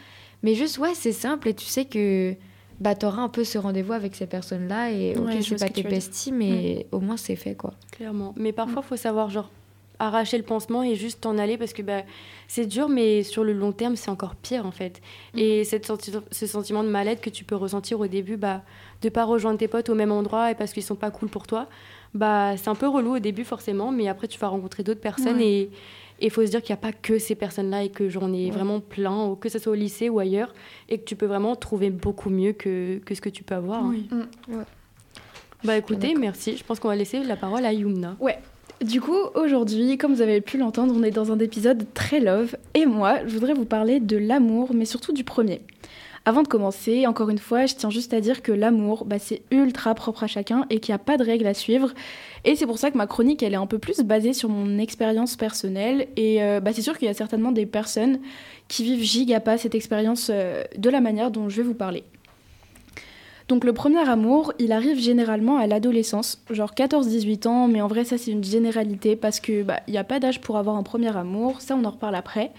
[0.42, 2.34] Mais juste, ouais, c'est simple et tu sais que
[2.80, 4.92] bah, tu auras un peu ce rendez-vous avec ces personnes-là.
[4.92, 6.96] Et ok, je sais pas tes besties, mais mm.
[6.96, 7.74] au moins, c'est fait, quoi.
[7.92, 8.34] Clairement.
[8.36, 8.88] Mais parfois, il mm.
[8.88, 9.50] faut savoir, genre,
[9.98, 12.02] arracher le pansement et juste t'en aller parce que bah,
[12.46, 15.00] c'est dur, mais sur le long terme, c'est encore pire en fait.
[15.34, 15.38] Mm.
[15.38, 15.90] Et cette
[16.30, 18.62] ce sentiment de mal-être que tu peux ressentir au début, bah,
[19.02, 21.46] de pas rejoindre tes potes au même endroit et parce qu'ils sont pas cool pour
[21.46, 21.66] toi,
[22.14, 25.40] bah, c'est un peu relou au début forcément, mais après tu vas rencontrer d'autres personnes
[25.40, 25.70] et
[26.20, 28.50] il faut se dire qu'il n'y a pas que ces personnes-là et que j'en ai
[28.50, 30.52] vraiment plein, que ce soit au lycée ou ailleurs,
[30.88, 33.84] et que tu peux vraiment trouver beaucoup mieux que, que ce que tu peux avoir.
[33.84, 33.94] Hein.
[33.94, 34.08] Oui.
[34.10, 34.64] Mm.
[35.64, 36.56] Bah écoutez, merci.
[36.56, 38.16] Je pense qu'on va laisser la parole à Yumna.
[38.20, 38.38] Ouais.
[38.80, 42.56] Du coup, aujourd'hui, comme vous avez pu l'entendre, on est dans un épisode très love.
[42.74, 45.62] Et moi, je voudrais vous parler de l'amour, mais surtout du premier.
[46.28, 49.40] Avant de commencer, encore une fois, je tiens juste à dire que l'amour, bah, c'est
[49.50, 51.94] ultra propre à chacun et qu'il n'y a pas de règles à suivre.
[52.44, 54.76] Et c'est pour ça que ma chronique, elle est un peu plus basée sur mon
[54.76, 56.06] expérience personnelle.
[56.16, 58.18] Et euh, bah, c'est sûr qu'il y a certainement des personnes
[58.68, 62.04] qui vivent giga pas cette expérience euh, de la manière dont je vais vous parler.
[63.48, 68.04] Donc le premier amour, il arrive généralement à l'adolescence, genre 14-18 ans, mais en vrai
[68.04, 70.82] ça c'est une généralité parce que bah, il n'y a pas d'âge pour avoir un
[70.82, 72.50] premier amour, ça on en reparle après.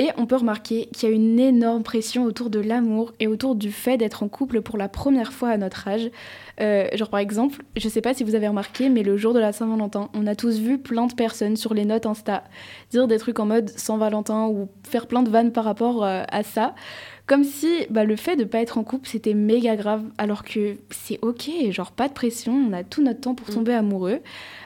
[0.00, 3.54] Et on peut remarquer qu'il y a une énorme pression autour de l'amour et autour
[3.54, 6.10] du fait d'être en couple pour la première fois à notre âge.
[6.62, 9.38] Euh, genre par exemple, je sais pas si vous avez remarqué, mais le jour de
[9.38, 12.44] la Saint-Valentin, on a tous vu plein de personnes sur les notes Insta
[12.90, 16.44] dire des trucs en mode Saint-Valentin ou faire plein de vannes par rapport euh, à
[16.44, 16.74] ça.
[17.30, 20.74] Comme si bah, le fait de pas être en couple, c'était méga grave, alors que
[20.90, 23.52] c'est ok, genre pas de pression, on a tout notre temps pour mm.
[23.52, 24.18] tomber amoureux.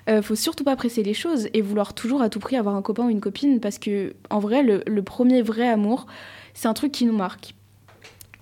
[0.08, 2.80] Euh, faut surtout pas presser les choses et vouloir toujours à tout prix avoir un
[2.80, 6.06] copain ou une copine, parce que en vrai, le, premier vrai amour,
[6.54, 7.54] c'est un truc qui nous marque.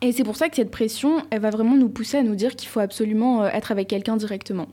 [0.03, 2.55] Et c'est pour ça que cette pression, elle va vraiment nous pousser à nous dire
[2.55, 4.69] qu'il faut absolument euh, être avec quelqu'un directement.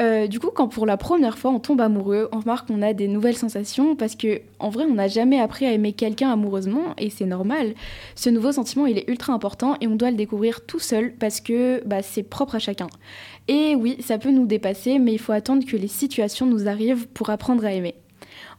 [0.00, 2.92] Euh, du coup, quand pour la première fois on tombe amoureux, on remarque qu'on a
[2.92, 6.94] des nouvelles sensations parce que en vrai, on n'a jamais appris à aimer quelqu'un amoureusement
[6.98, 7.74] et c'est normal.
[8.14, 11.40] Ce nouveau sentiment, il est ultra important et on doit le découvrir tout seul parce
[11.40, 12.88] que bah, c'est propre à chacun.
[13.48, 17.06] Et oui, ça peut nous dépasser, mais il faut attendre que les situations nous arrivent
[17.08, 17.94] pour apprendre à aimer.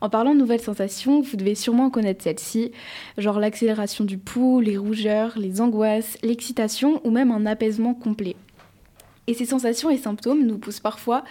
[0.01, 2.71] En parlant de nouvelles sensations, vous devez sûrement connaître celles-ci,
[3.17, 8.35] genre l'accélération du pouls, les rougeurs, les angoisses, l'excitation ou même un apaisement complet.
[9.27, 11.23] Et ces sensations et symptômes nous poussent parfois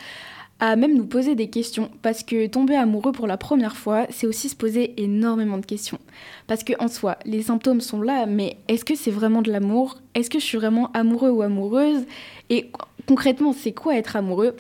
[0.61, 4.28] à même nous poser des questions, parce que tomber amoureux pour la première fois, c'est
[4.28, 5.98] aussi se poser énormément de questions.
[6.46, 9.98] Parce que en soi, les symptômes sont là, mais est-ce que c'est vraiment de l'amour?
[10.14, 12.05] Est-ce que je suis vraiment amoureux ou amoureuse?
[12.48, 12.70] Et
[13.09, 14.55] concrètement, c'est quoi être amoureux?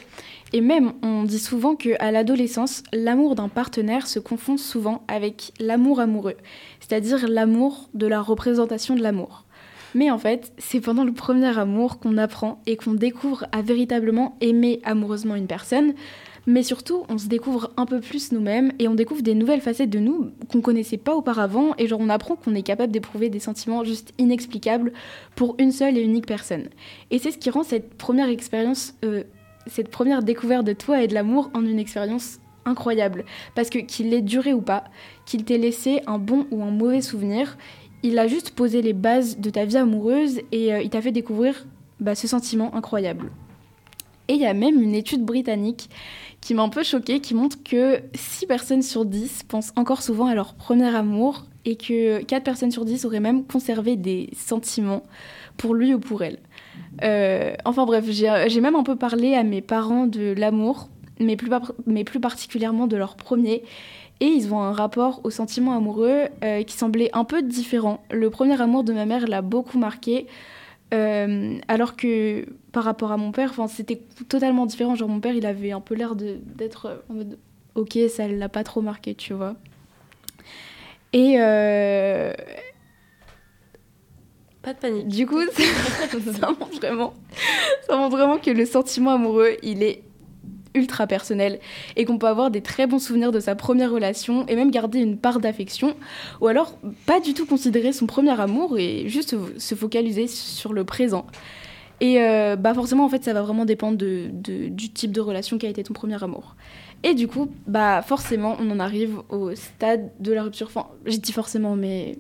[0.52, 6.00] Et même, on dit souvent qu'à l'adolescence, l'amour d'un partenaire se confond souvent avec l'amour
[6.00, 6.36] amoureux,
[6.80, 9.44] c'est-à-dire l'amour de la représentation de l'amour.
[9.94, 14.36] Mais en fait, c'est pendant le premier amour qu'on apprend et qu'on découvre à véritablement
[14.40, 15.94] aimer amoureusement une personne.
[16.46, 19.90] Mais surtout, on se découvre un peu plus nous-mêmes et on découvre des nouvelles facettes
[19.90, 21.74] de nous qu'on connaissait pas auparavant.
[21.78, 24.92] Et genre, on apprend qu'on est capable d'éprouver des sentiments juste inexplicables
[25.36, 26.68] pour une seule et unique personne.
[27.10, 29.22] Et c'est ce qui rend cette première expérience, euh,
[29.66, 33.24] cette première découverte de toi et de l'amour en une expérience incroyable.
[33.54, 34.84] Parce que qu'il ait duré ou pas,
[35.26, 37.56] qu'il t'ait laissé un bon ou un mauvais souvenir,
[38.02, 41.12] il a juste posé les bases de ta vie amoureuse et euh, il t'a fait
[41.12, 41.66] découvrir
[42.00, 43.30] bah, ce sentiment incroyable.
[44.28, 45.90] Et il y a même une étude britannique
[46.40, 50.26] qui m'a un peu choquée, qui montre que 6 personnes sur 10 pensent encore souvent
[50.26, 55.02] à leur premier amour et que 4 personnes sur 10 auraient même conservé des sentiments
[55.56, 56.38] pour lui ou pour elle.
[57.04, 60.88] Euh, enfin bref, j'ai même un peu parlé à mes parents de l'amour,
[61.20, 63.62] mais plus particulièrement de leur premier.
[64.22, 68.04] Et ils ont un rapport aux sentiments amoureux euh, qui semblait un peu différent.
[68.12, 70.28] Le premier amour de ma mère l'a beaucoup marqué.
[70.94, 74.94] Euh, alors que par rapport à mon père, c'était totalement différent.
[74.94, 77.36] Genre mon père, il avait un peu l'air d'être en mode
[77.74, 79.56] ok, ça l'a pas trop marqué, tu vois.
[81.12, 82.32] Et euh,
[84.62, 85.08] pas de panique.
[85.08, 87.12] Du coup, ça montre vraiment,
[87.88, 90.04] ça montre vraiment que le sentiment amoureux, il est
[90.74, 91.58] ultra personnel
[91.96, 95.00] et qu'on peut avoir des très bons souvenirs de sa première relation et même garder
[95.00, 95.94] une part d'affection
[96.40, 100.84] ou alors pas du tout considérer son premier amour et juste se focaliser sur le
[100.84, 101.26] présent.
[102.00, 105.56] Et euh, bah forcément en fait ça va vraiment dépendre de, du type de relation
[105.58, 106.56] qui a été ton premier amour.
[107.04, 110.66] Et du coup bah forcément on en arrive au stade de la rupture.
[110.66, 112.18] Enfin j'ai dit forcément mais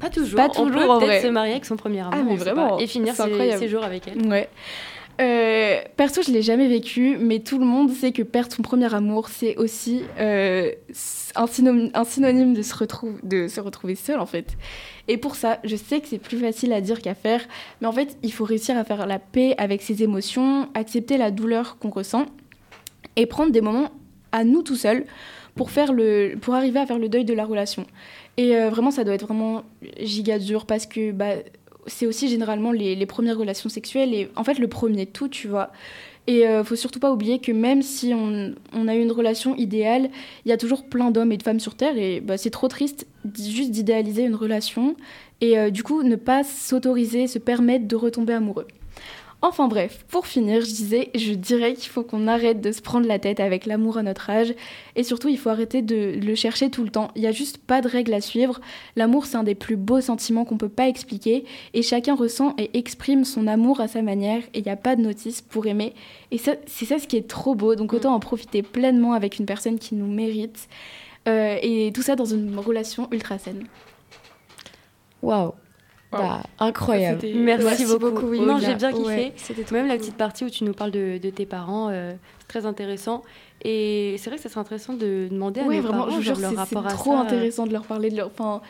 [0.00, 0.36] pas toujours.
[0.36, 2.14] Pas toujours on peut se marier avec son premier amour.
[2.14, 2.78] Ah mais vraiment.
[2.78, 4.26] Et finir ses, ses, jours avec elle.
[4.26, 4.48] Ouais.
[5.20, 8.92] Euh, perso, je l'ai jamais vécu, mais tout le monde sait que perdre son premier
[8.92, 10.72] amour, c'est aussi euh,
[11.36, 14.56] un, synonyme, un, synonyme, de se, retrouver, de se retrouver seul, en fait.
[15.06, 17.42] Et pour ça, je sais que c'est plus facile à dire qu'à faire,
[17.80, 21.30] mais en fait, il faut réussir à faire la paix avec ses émotions, accepter la
[21.30, 22.26] douleur qu'on ressent,
[23.14, 23.90] et prendre des moments
[24.32, 25.04] à nous tout seuls
[25.54, 27.86] pour, faire le, pour arriver à faire le deuil de la relation.
[28.36, 29.62] Et euh, vraiment, ça doit être vraiment
[30.00, 31.12] giga dur parce que...
[31.12, 31.34] Bah,
[31.86, 35.70] c'est aussi généralement les, premières relations sexuelles et en fait le premier tout, tu vois.
[36.26, 40.08] Et euh, faut surtout pas oublier que même si on, a eu une relation idéale,
[40.44, 42.68] il y a toujours plein d'hommes et de femmes sur Terre et bah, c'est trop
[42.68, 44.96] triste juste d'idéaliser une relation
[45.42, 48.66] et euh, du coup ne pas s'autoriser, se permettre de retomber amoureux.
[49.46, 53.06] Enfin bref, pour finir, je disais, je dirais qu'il faut qu'on arrête de se prendre
[53.06, 54.54] la tête avec l'amour à notre âge
[54.96, 57.10] et surtout il faut arrêter de le chercher tout le temps.
[57.14, 58.62] Il n'y a juste pas de règles à suivre.
[58.96, 62.70] L'amour c'est un des plus beaux sentiments qu'on peut pas expliquer et chacun ressent et
[62.78, 65.92] exprime son amour à sa manière et il n'y a pas de notice pour aimer.
[66.30, 69.44] Et c'est ça ce qui est trop beau, donc autant en profiter pleinement avec une
[69.44, 70.70] personne qui nous mérite
[71.28, 73.66] euh, et tout ça dans une relation ultra saine.
[75.20, 75.52] Waouh
[76.18, 77.26] bah, incroyable.
[77.34, 78.34] Merci, beaucoup.
[78.34, 79.32] non, j'ai bien kiffé.
[79.36, 82.66] C'était Même la petite partie où tu nous parles de, tes parents, euh, c'est très
[82.66, 83.22] intéressant.
[83.62, 86.54] Et c'est vrai que ça serait intéressant de demander à mes vraiment, parents genre, leur
[86.54, 86.96] rapport à ça.
[86.96, 88.26] C'est trop intéressant de leur parler de leur.
[88.26, 88.60] Enfin,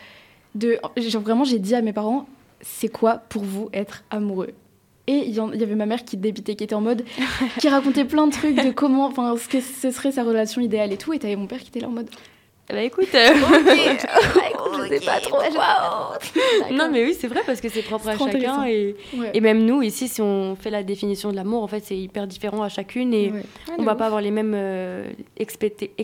[0.54, 2.26] de, genre vraiment, j'ai dit à mes parents,
[2.60, 4.50] c'est quoi pour vous être amoureux?
[5.06, 7.04] Et il y, avait ma mère qui débitait, qui était en mode,
[7.60, 10.92] qui racontait plein de trucs de comment, enfin, ce que ce serait sa relation idéale
[10.92, 11.12] et tout.
[11.12, 12.08] Et t'avais mon père qui était là en mode,
[12.68, 13.28] bah écoute, euh...
[13.34, 15.38] écoute je sais pas trop.
[16.72, 18.96] non mais oui c'est vrai parce que c'est propre à chacun et,
[19.34, 22.26] et, même nous ici si on fait la définition de l'amour en fait c'est hyper
[22.26, 23.42] différent à chacune et ouais.
[23.78, 25.04] on va pas avoir les mêmes euh,
[25.36, 25.94] expectations.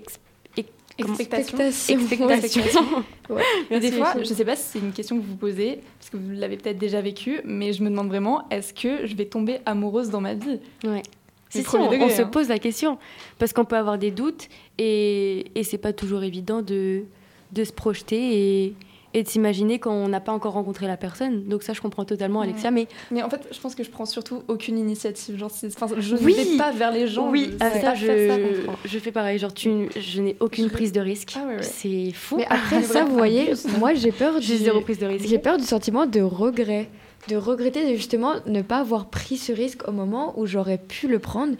[1.00, 2.82] Expectations.
[3.30, 3.80] ouais.
[3.80, 6.30] des fois, je sais pas si c'est une question que vous posez, parce que vous
[6.32, 10.10] l'avez peut-être déjà vécu, mais je me demande vraiment, est-ce que je vais tomber amoureuse
[10.10, 10.60] dans ma vie?
[10.84, 11.02] Ouais.
[11.50, 12.26] Si, si, on, se hein.
[12.26, 12.98] pose la question.
[13.38, 17.04] Parce qu'on peut avoir des doutes et, et c'est pas toujours évident de,
[17.52, 18.74] de se projeter et,
[19.14, 21.44] et de s'imaginer quand on n'a pas encore rencontré la personne.
[21.48, 22.70] Donc ça, je comprends totalement, Alexia.
[22.70, 22.86] Mais...
[23.10, 25.36] mais en fait, je pense que je prends surtout aucune initiative.
[25.36, 25.50] Genre,
[25.98, 27.30] je ne vais pas vers les gens.
[27.30, 29.38] Oui, je, ça, je, je, fais pareil.
[29.38, 31.32] Genre, tu, je n'ai aucune prise de risque.
[31.36, 32.36] Ah c'est fou.
[32.36, 34.56] Mais après ça, vous voyez, moi, j'ai peur du...
[34.56, 35.26] zéro prise de risque.
[35.26, 36.88] J'ai peur du sentiment de regret
[37.28, 41.06] de regretter de justement ne pas avoir pris ce risque au moment où j'aurais pu
[41.08, 41.54] le prendre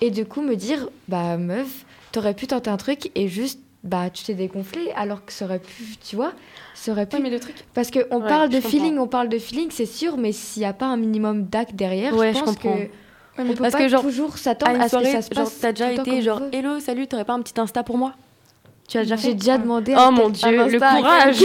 [0.00, 4.10] et du coup me dire bah meuf t'aurais pu tenter un truc et juste bah
[4.10, 6.32] tu t'es dégonflé alors que ça aurait pu tu vois
[6.74, 9.38] ça aurait pu mais le truc parce que on parle de feeling on parle de
[9.38, 12.56] feeling c'est sûr mais s'il n'y a pas un minimum d'acte derrière ouais, je pense
[12.56, 12.88] que
[13.38, 15.72] on peut parce pas que genre, toujours s'attendre à, ce que ça se passe t'as
[15.72, 18.14] déjà été genre hello salut t'aurais pas un petit insta pour moi?
[18.88, 19.94] Tu as déjà J'ai déjà demandé.
[19.96, 21.36] Oh mon dieu, le courage.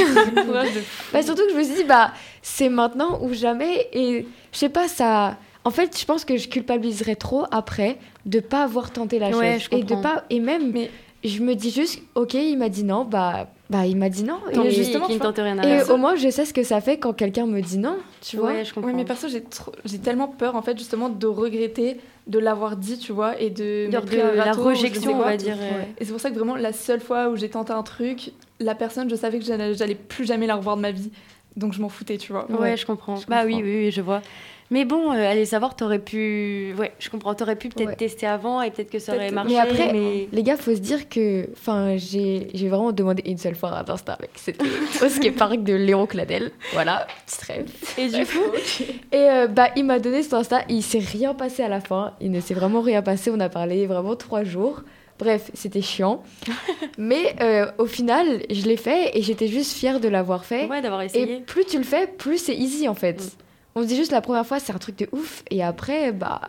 [1.13, 3.88] bah, surtout que je me suis dit, bah, c'est maintenant ou jamais.
[3.93, 5.38] Et je sais pas, ça.
[5.63, 9.67] En fait, je pense que je culpabiliserais trop après de pas avoir tenté la chose.
[9.71, 10.23] et de pas.
[10.30, 10.89] Et même, mais
[11.23, 14.39] je me dis juste, ok, il m'a dit non, bah, bah il m'a dit non.
[14.51, 16.81] et justement, qui ne tente rien à Et au moins, je sais ce que ça
[16.81, 18.63] fait quand quelqu'un me dit non, tu ouais, vois.
[18.63, 18.93] Je comprends.
[18.93, 19.43] mais perso, j'ai,
[19.86, 23.89] j'ai tellement peur, en fait, justement, de regretter de l'avoir dit, tu vois, et de,
[23.89, 25.55] de la rejection, on va dire.
[25.99, 28.76] Et c'est pour ça que vraiment, la seule fois où j'ai tenté un truc, la
[28.76, 31.09] personne, je savais que j'allais, j'allais plus jamais la revoir de ma vie.
[31.55, 32.51] donc je m'en foutais, tu vois.
[32.51, 33.15] Ouais, je comprends.
[33.30, 34.22] bah oui, oui, oui, je vois.
[34.72, 36.74] Mais bon, euh, allez savoir, t'aurais pu.
[36.80, 37.36] Ouais, je comprends.
[37.36, 39.53] T'aurais pu peut-être tester avant et peut-être que ça aurait marché.
[39.53, 41.49] Mais après, les gars, faut se dire que.
[41.51, 44.32] Enfin, j'ai vraiment demandé une seule fois à Insta, mec.
[44.36, 44.65] C'était
[45.03, 46.51] au skatepark de Léon Cladel.
[46.72, 47.65] Voilà, très.
[47.97, 48.39] Et du coup.
[49.11, 50.61] Et euh, bah, il m'a donné son Insta.
[50.69, 52.13] Il s'est rien passé à la fin.
[52.22, 53.30] Il ne s'est vraiment rien passé.
[53.30, 54.84] On a parlé vraiment trois jours.
[55.19, 56.24] Bref, c'était chiant.
[56.97, 60.65] Mais euh, au final, je l'ai fait et j'étais juste fière de l'avoir fait.
[60.67, 61.36] Ouais, d'avoir essayé.
[61.36, 63.22] Et plus tu le fais, plus c'est easy en fait.
[63.22, 63.30] Mm.
[63.74, 66.41] On se dit juste la première fois, c'est un truc de ouf, et après, bah.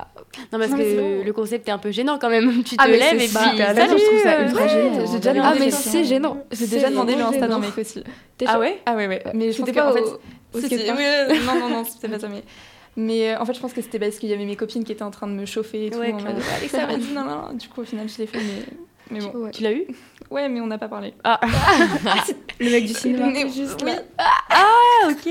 [0.52, 2.64] Non, parce que le concept est un peu gênant quand même.
[2.64, 3.58] Tu te ah, lèves et puis.
[3.58, 5.06] Bah, salut, je trouve ça ultra gênant.
[5.06, 6.44] J'ai déjà ah, mais c'est gênant.
[6.50, 8.02] J'ai déjà demandé le Insta d'un mec aussi.
[8.46, 9.22] Ah ouais Ah ouais, ouais.
[9.34, 10.02] Mais je pense pas en fait.
[10.54, 12.42] Non, non, non, c'était pas ça, mais.
[12.94, 14.92] Mais euh, en fait, je pense que c'était parce qu'il y avait mes copines qui
[14.92, 15.98] étaient en train de me chauffer et tout.
[15.98, 17.54] Ouais, en mode, Alexa, vas-y, non, non.
[17.54, 18.64] Du coup, au final, je l'ai fait, mais.
[19.10, 19.50] Mais bon.
[19.50, 19.86] Tu l'as eu?
[20.30, 21.14] Ouais, mais on n'a pas parlé.
[21.24, 21.40] Ah.
[22.60, 23.32] le mec du cinéma.
[23.48, 23.92] juste oui.
[24.18, 25.26] Ah, ok.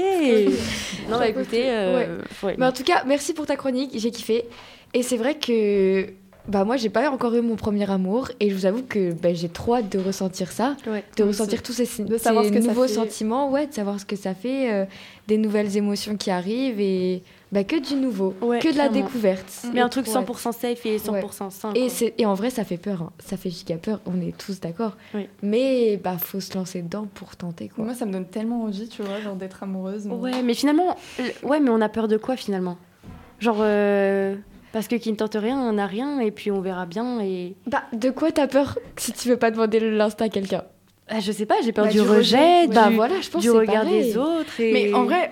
[1.10, 1.64] non, bah écoutez.
[1.66, 2.20] Euh,
[2.58, 4.46] mais en tout cas, merci pour ta chronique, j'ai kiffé.
[4.94, 6.08] Et c'est vrai que
[6.48, 9.34] bah moi j'ai pas encore eu mon premier amour et je vous avoue que bah,
[9.34, 10.76] j'ai trop hâte de ressentir ça,
[11.18, 14.16] de ressentir tous ces, de savoir ce que nouveaux sentiments, ouais, de savoir ce que
[14.16, 14.86] ça fait, euh,
[15.28, 19.66] des nouvelles émotions qui arrivent et bah, que du nouveau, que de la découverte.
[19.74, 21.74] Mais un truc 100% safe et 100% sain.
[21.76, 23.02] Et, et, en vrai, ça fait peur.
[23.02, 23.12] Hein.
[23.20, 24.00] Ça fait giga peur.
[24.06, 24.96] On est tous d'accord.
[25.42, 27.70] Mais bah faut se lancer dedans pour tenter.
[27.70, 27.84] Quoi.
[27.84, 30.08] Moi, ça me donne tellement envie, tu vois, genre d'être amoureuse.
[30.08, 30.96] Ouais, mais finalement,
[31.44, 32.78] ouais, mais on a peur de quoi finalement?
[33.40, 33.58] Genre.
[33.60, 34.36] Euh,
[34.72, 37.20] parce que qui ne tente rien, on n'a rien, et puis on verra bien.
[37.20, 37.56] Et...
[37.68, 40.64] Bah, de quoi t'as peur si tu veux pas demander l'insta à quelqu'un?
[41.10, 43.52] Bah, Je sais pas, j'ai peur bah, du, rejet, du, bah, voilà, je pense du
[43.52, 44.62] regard des autres.
[44.62, 44.72] Et...
[44.72, 45.30] Mais en vrai,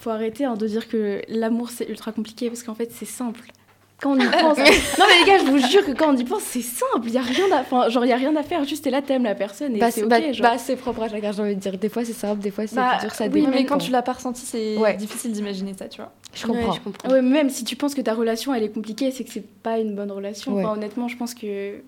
[0.00, 3.52] faut arrêter hein, de dire que l'amour c'est ultra compliqué parce qu'en fait c'est simple.
[4.00, 4.56] Quand on y pense.
[4.56, 7.06] non mais les gars, je vous jure que quand on y pense, c'est simple.
[7.06, 8.64] Il y a rien à, enfin, genre il y a rien à faire.
[8.64, 10.08] Juste t'es là, t'aimes la personne et bah, c'est ok.
[10.08, 11.76] Bah, bah, c'est propre à chacun, j'ai envie de dire.
[11.76, 14.02] Des fois c'est simple, des fois c'est bah, dur, ça Oui, mais quand tu l'as
[14.02, 16.12] pas ressenti, c'est difficile d'imaginer ça, tu vois.
[16.32, 16.70] Je comprends.
[16.70, 17.10] Ouais, je comprends.
[17.10, 19.78] Ouais, même si tu penses que ta relation elle est compliquée, c'est que c'est pas
[19.78, 20.56] une bonne relation.
[20.58, 21.82] Enfin, honnêtement, je pense que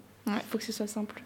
[0.50, 1.22] faut que ce soit simple.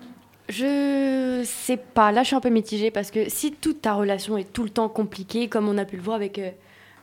[0.49, 2.13] Je sais pas.
[2.13, 4.71] Là, je suis un peu mitigée parce que si toute ta relation est tout le
[4.71, 6.39] temps compliquée, comme on a pu le voir avec.
[6.39, 6.51] Euh,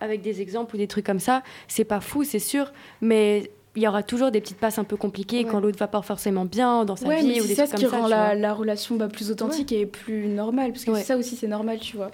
[0.03, 1.43] avec des exemples ou des trucs comme ça.
[1.67, 4.97] C'est pas fou, c'est sûr, mais il y aura toujours des petites passes un peu
[4.97, 7.65] compliquées quand l'autre va pas forcément bien dans sa vie ou des trucs comme ça.
[7.65, 10.95] C'est ça qui rend la, la, relation bah, plus authentique et plus normale, parce que
[10.95, 12.11] ça aussi c'est normal, tu vois.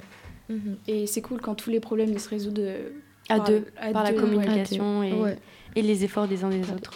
[0.50, 0.78] Mhm.
[0.88, 2.90] Et c'est cool quand tous les problèmes ils se résolvent euh,
[3.28, 5.38] à deux, par la communication et,
[5.76, 6.94] et, les efforts des uns des autres.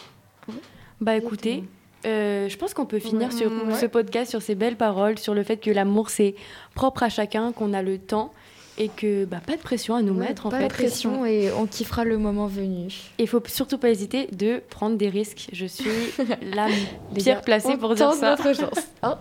[1.02, 1.64] Bah écoutez.
[2.06, 5.44] Euh, je pense qu'on peut finir sur ce podcast sur ces belles paroles, sur le
[5.44, 6.36] fait que l'amour c'est
[6.76, 8.34] propre à chacun, qu'on a le temps
[8.78, 10.68] et que bah, pas de pression à nous mettre en pas fait.
[10.68, 12.88] de pression et on kiffera le moment venu.
[13.20, 15.48] Il faut surtout pas hésiter de prendre des risques.
[15.54, 15.90] Je suis
[16.56, 16.68] la
[17.16, 18.32] pire placée pour dire ça.
[18.32, 18.70] Notre chance.
[19.06, 19.20] Hein.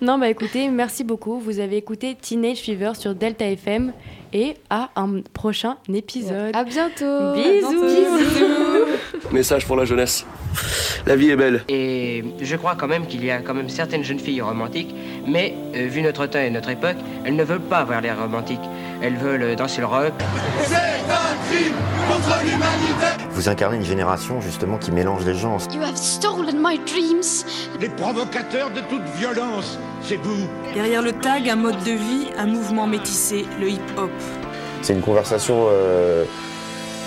[0.00, 1.38] non bah écoutez, merci beaucoup.
[1.38, 3.92] Vous avez écouté Teenage Fever sur Delta FM
[4.32, 6.54] et à un prochain épisode.
[6.56, 7.32] À bientôt.
[7.34, 7.84] Bisous.
[7.84, 9.30] Bisous.
[9.30, 10.26] Message pour la jeunesse.
[11.06, 11.62] La vie est belle.
[11.68, 14.94] Et je crois quand même qu'il y a quand même certaines jeunes filles romantiques,
[15.26, 18.60] mais euh, vu notre temps et notre époque, elles ne veulent pas avoir l'air romantique.
[19.02, 20.12] Elles veulent danser le rock.
[20.62, 21.74] C'est un crime
[22.08, 23.24] contre l'humanité.
[23.30, 25.58] Vous incarnez une génération justement qui mélange les gens.
[25.72, 27.44] You have stolen my dreams.
[27.80, 30.46] Les provocateurs de toute violence, c'est vous.
[30.74, 34.10] Derrière le tag, un mode de vie, un mouvement métissé, le hip-hop.
[34.82, 35.66] C'est une conversation.
[35.68, 36.24] Euh,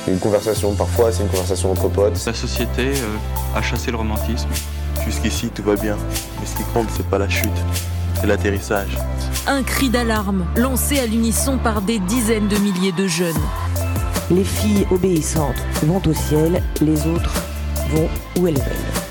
[0.07, 2.25] une conversation, parfois c'est une conversation entre potes.
[2.25, 4.49] La société euh, a chassé le romantisme.
[5.05, 5.97] Jusqu'ici tout va bien,
[6.39, 7.49] mais ce qui compte c'est pas la chute,
[8.19, 8.97] c'est l'atterrissage.
[9.47, 13.35] Un cri d'alarme lancé à l'unisson par des dizaines de milliers de jeunes.
[14.29, 17.33] Les filles obéissantes vont au ciel, les autres
[17.91, 19.06] vont où elles veulent.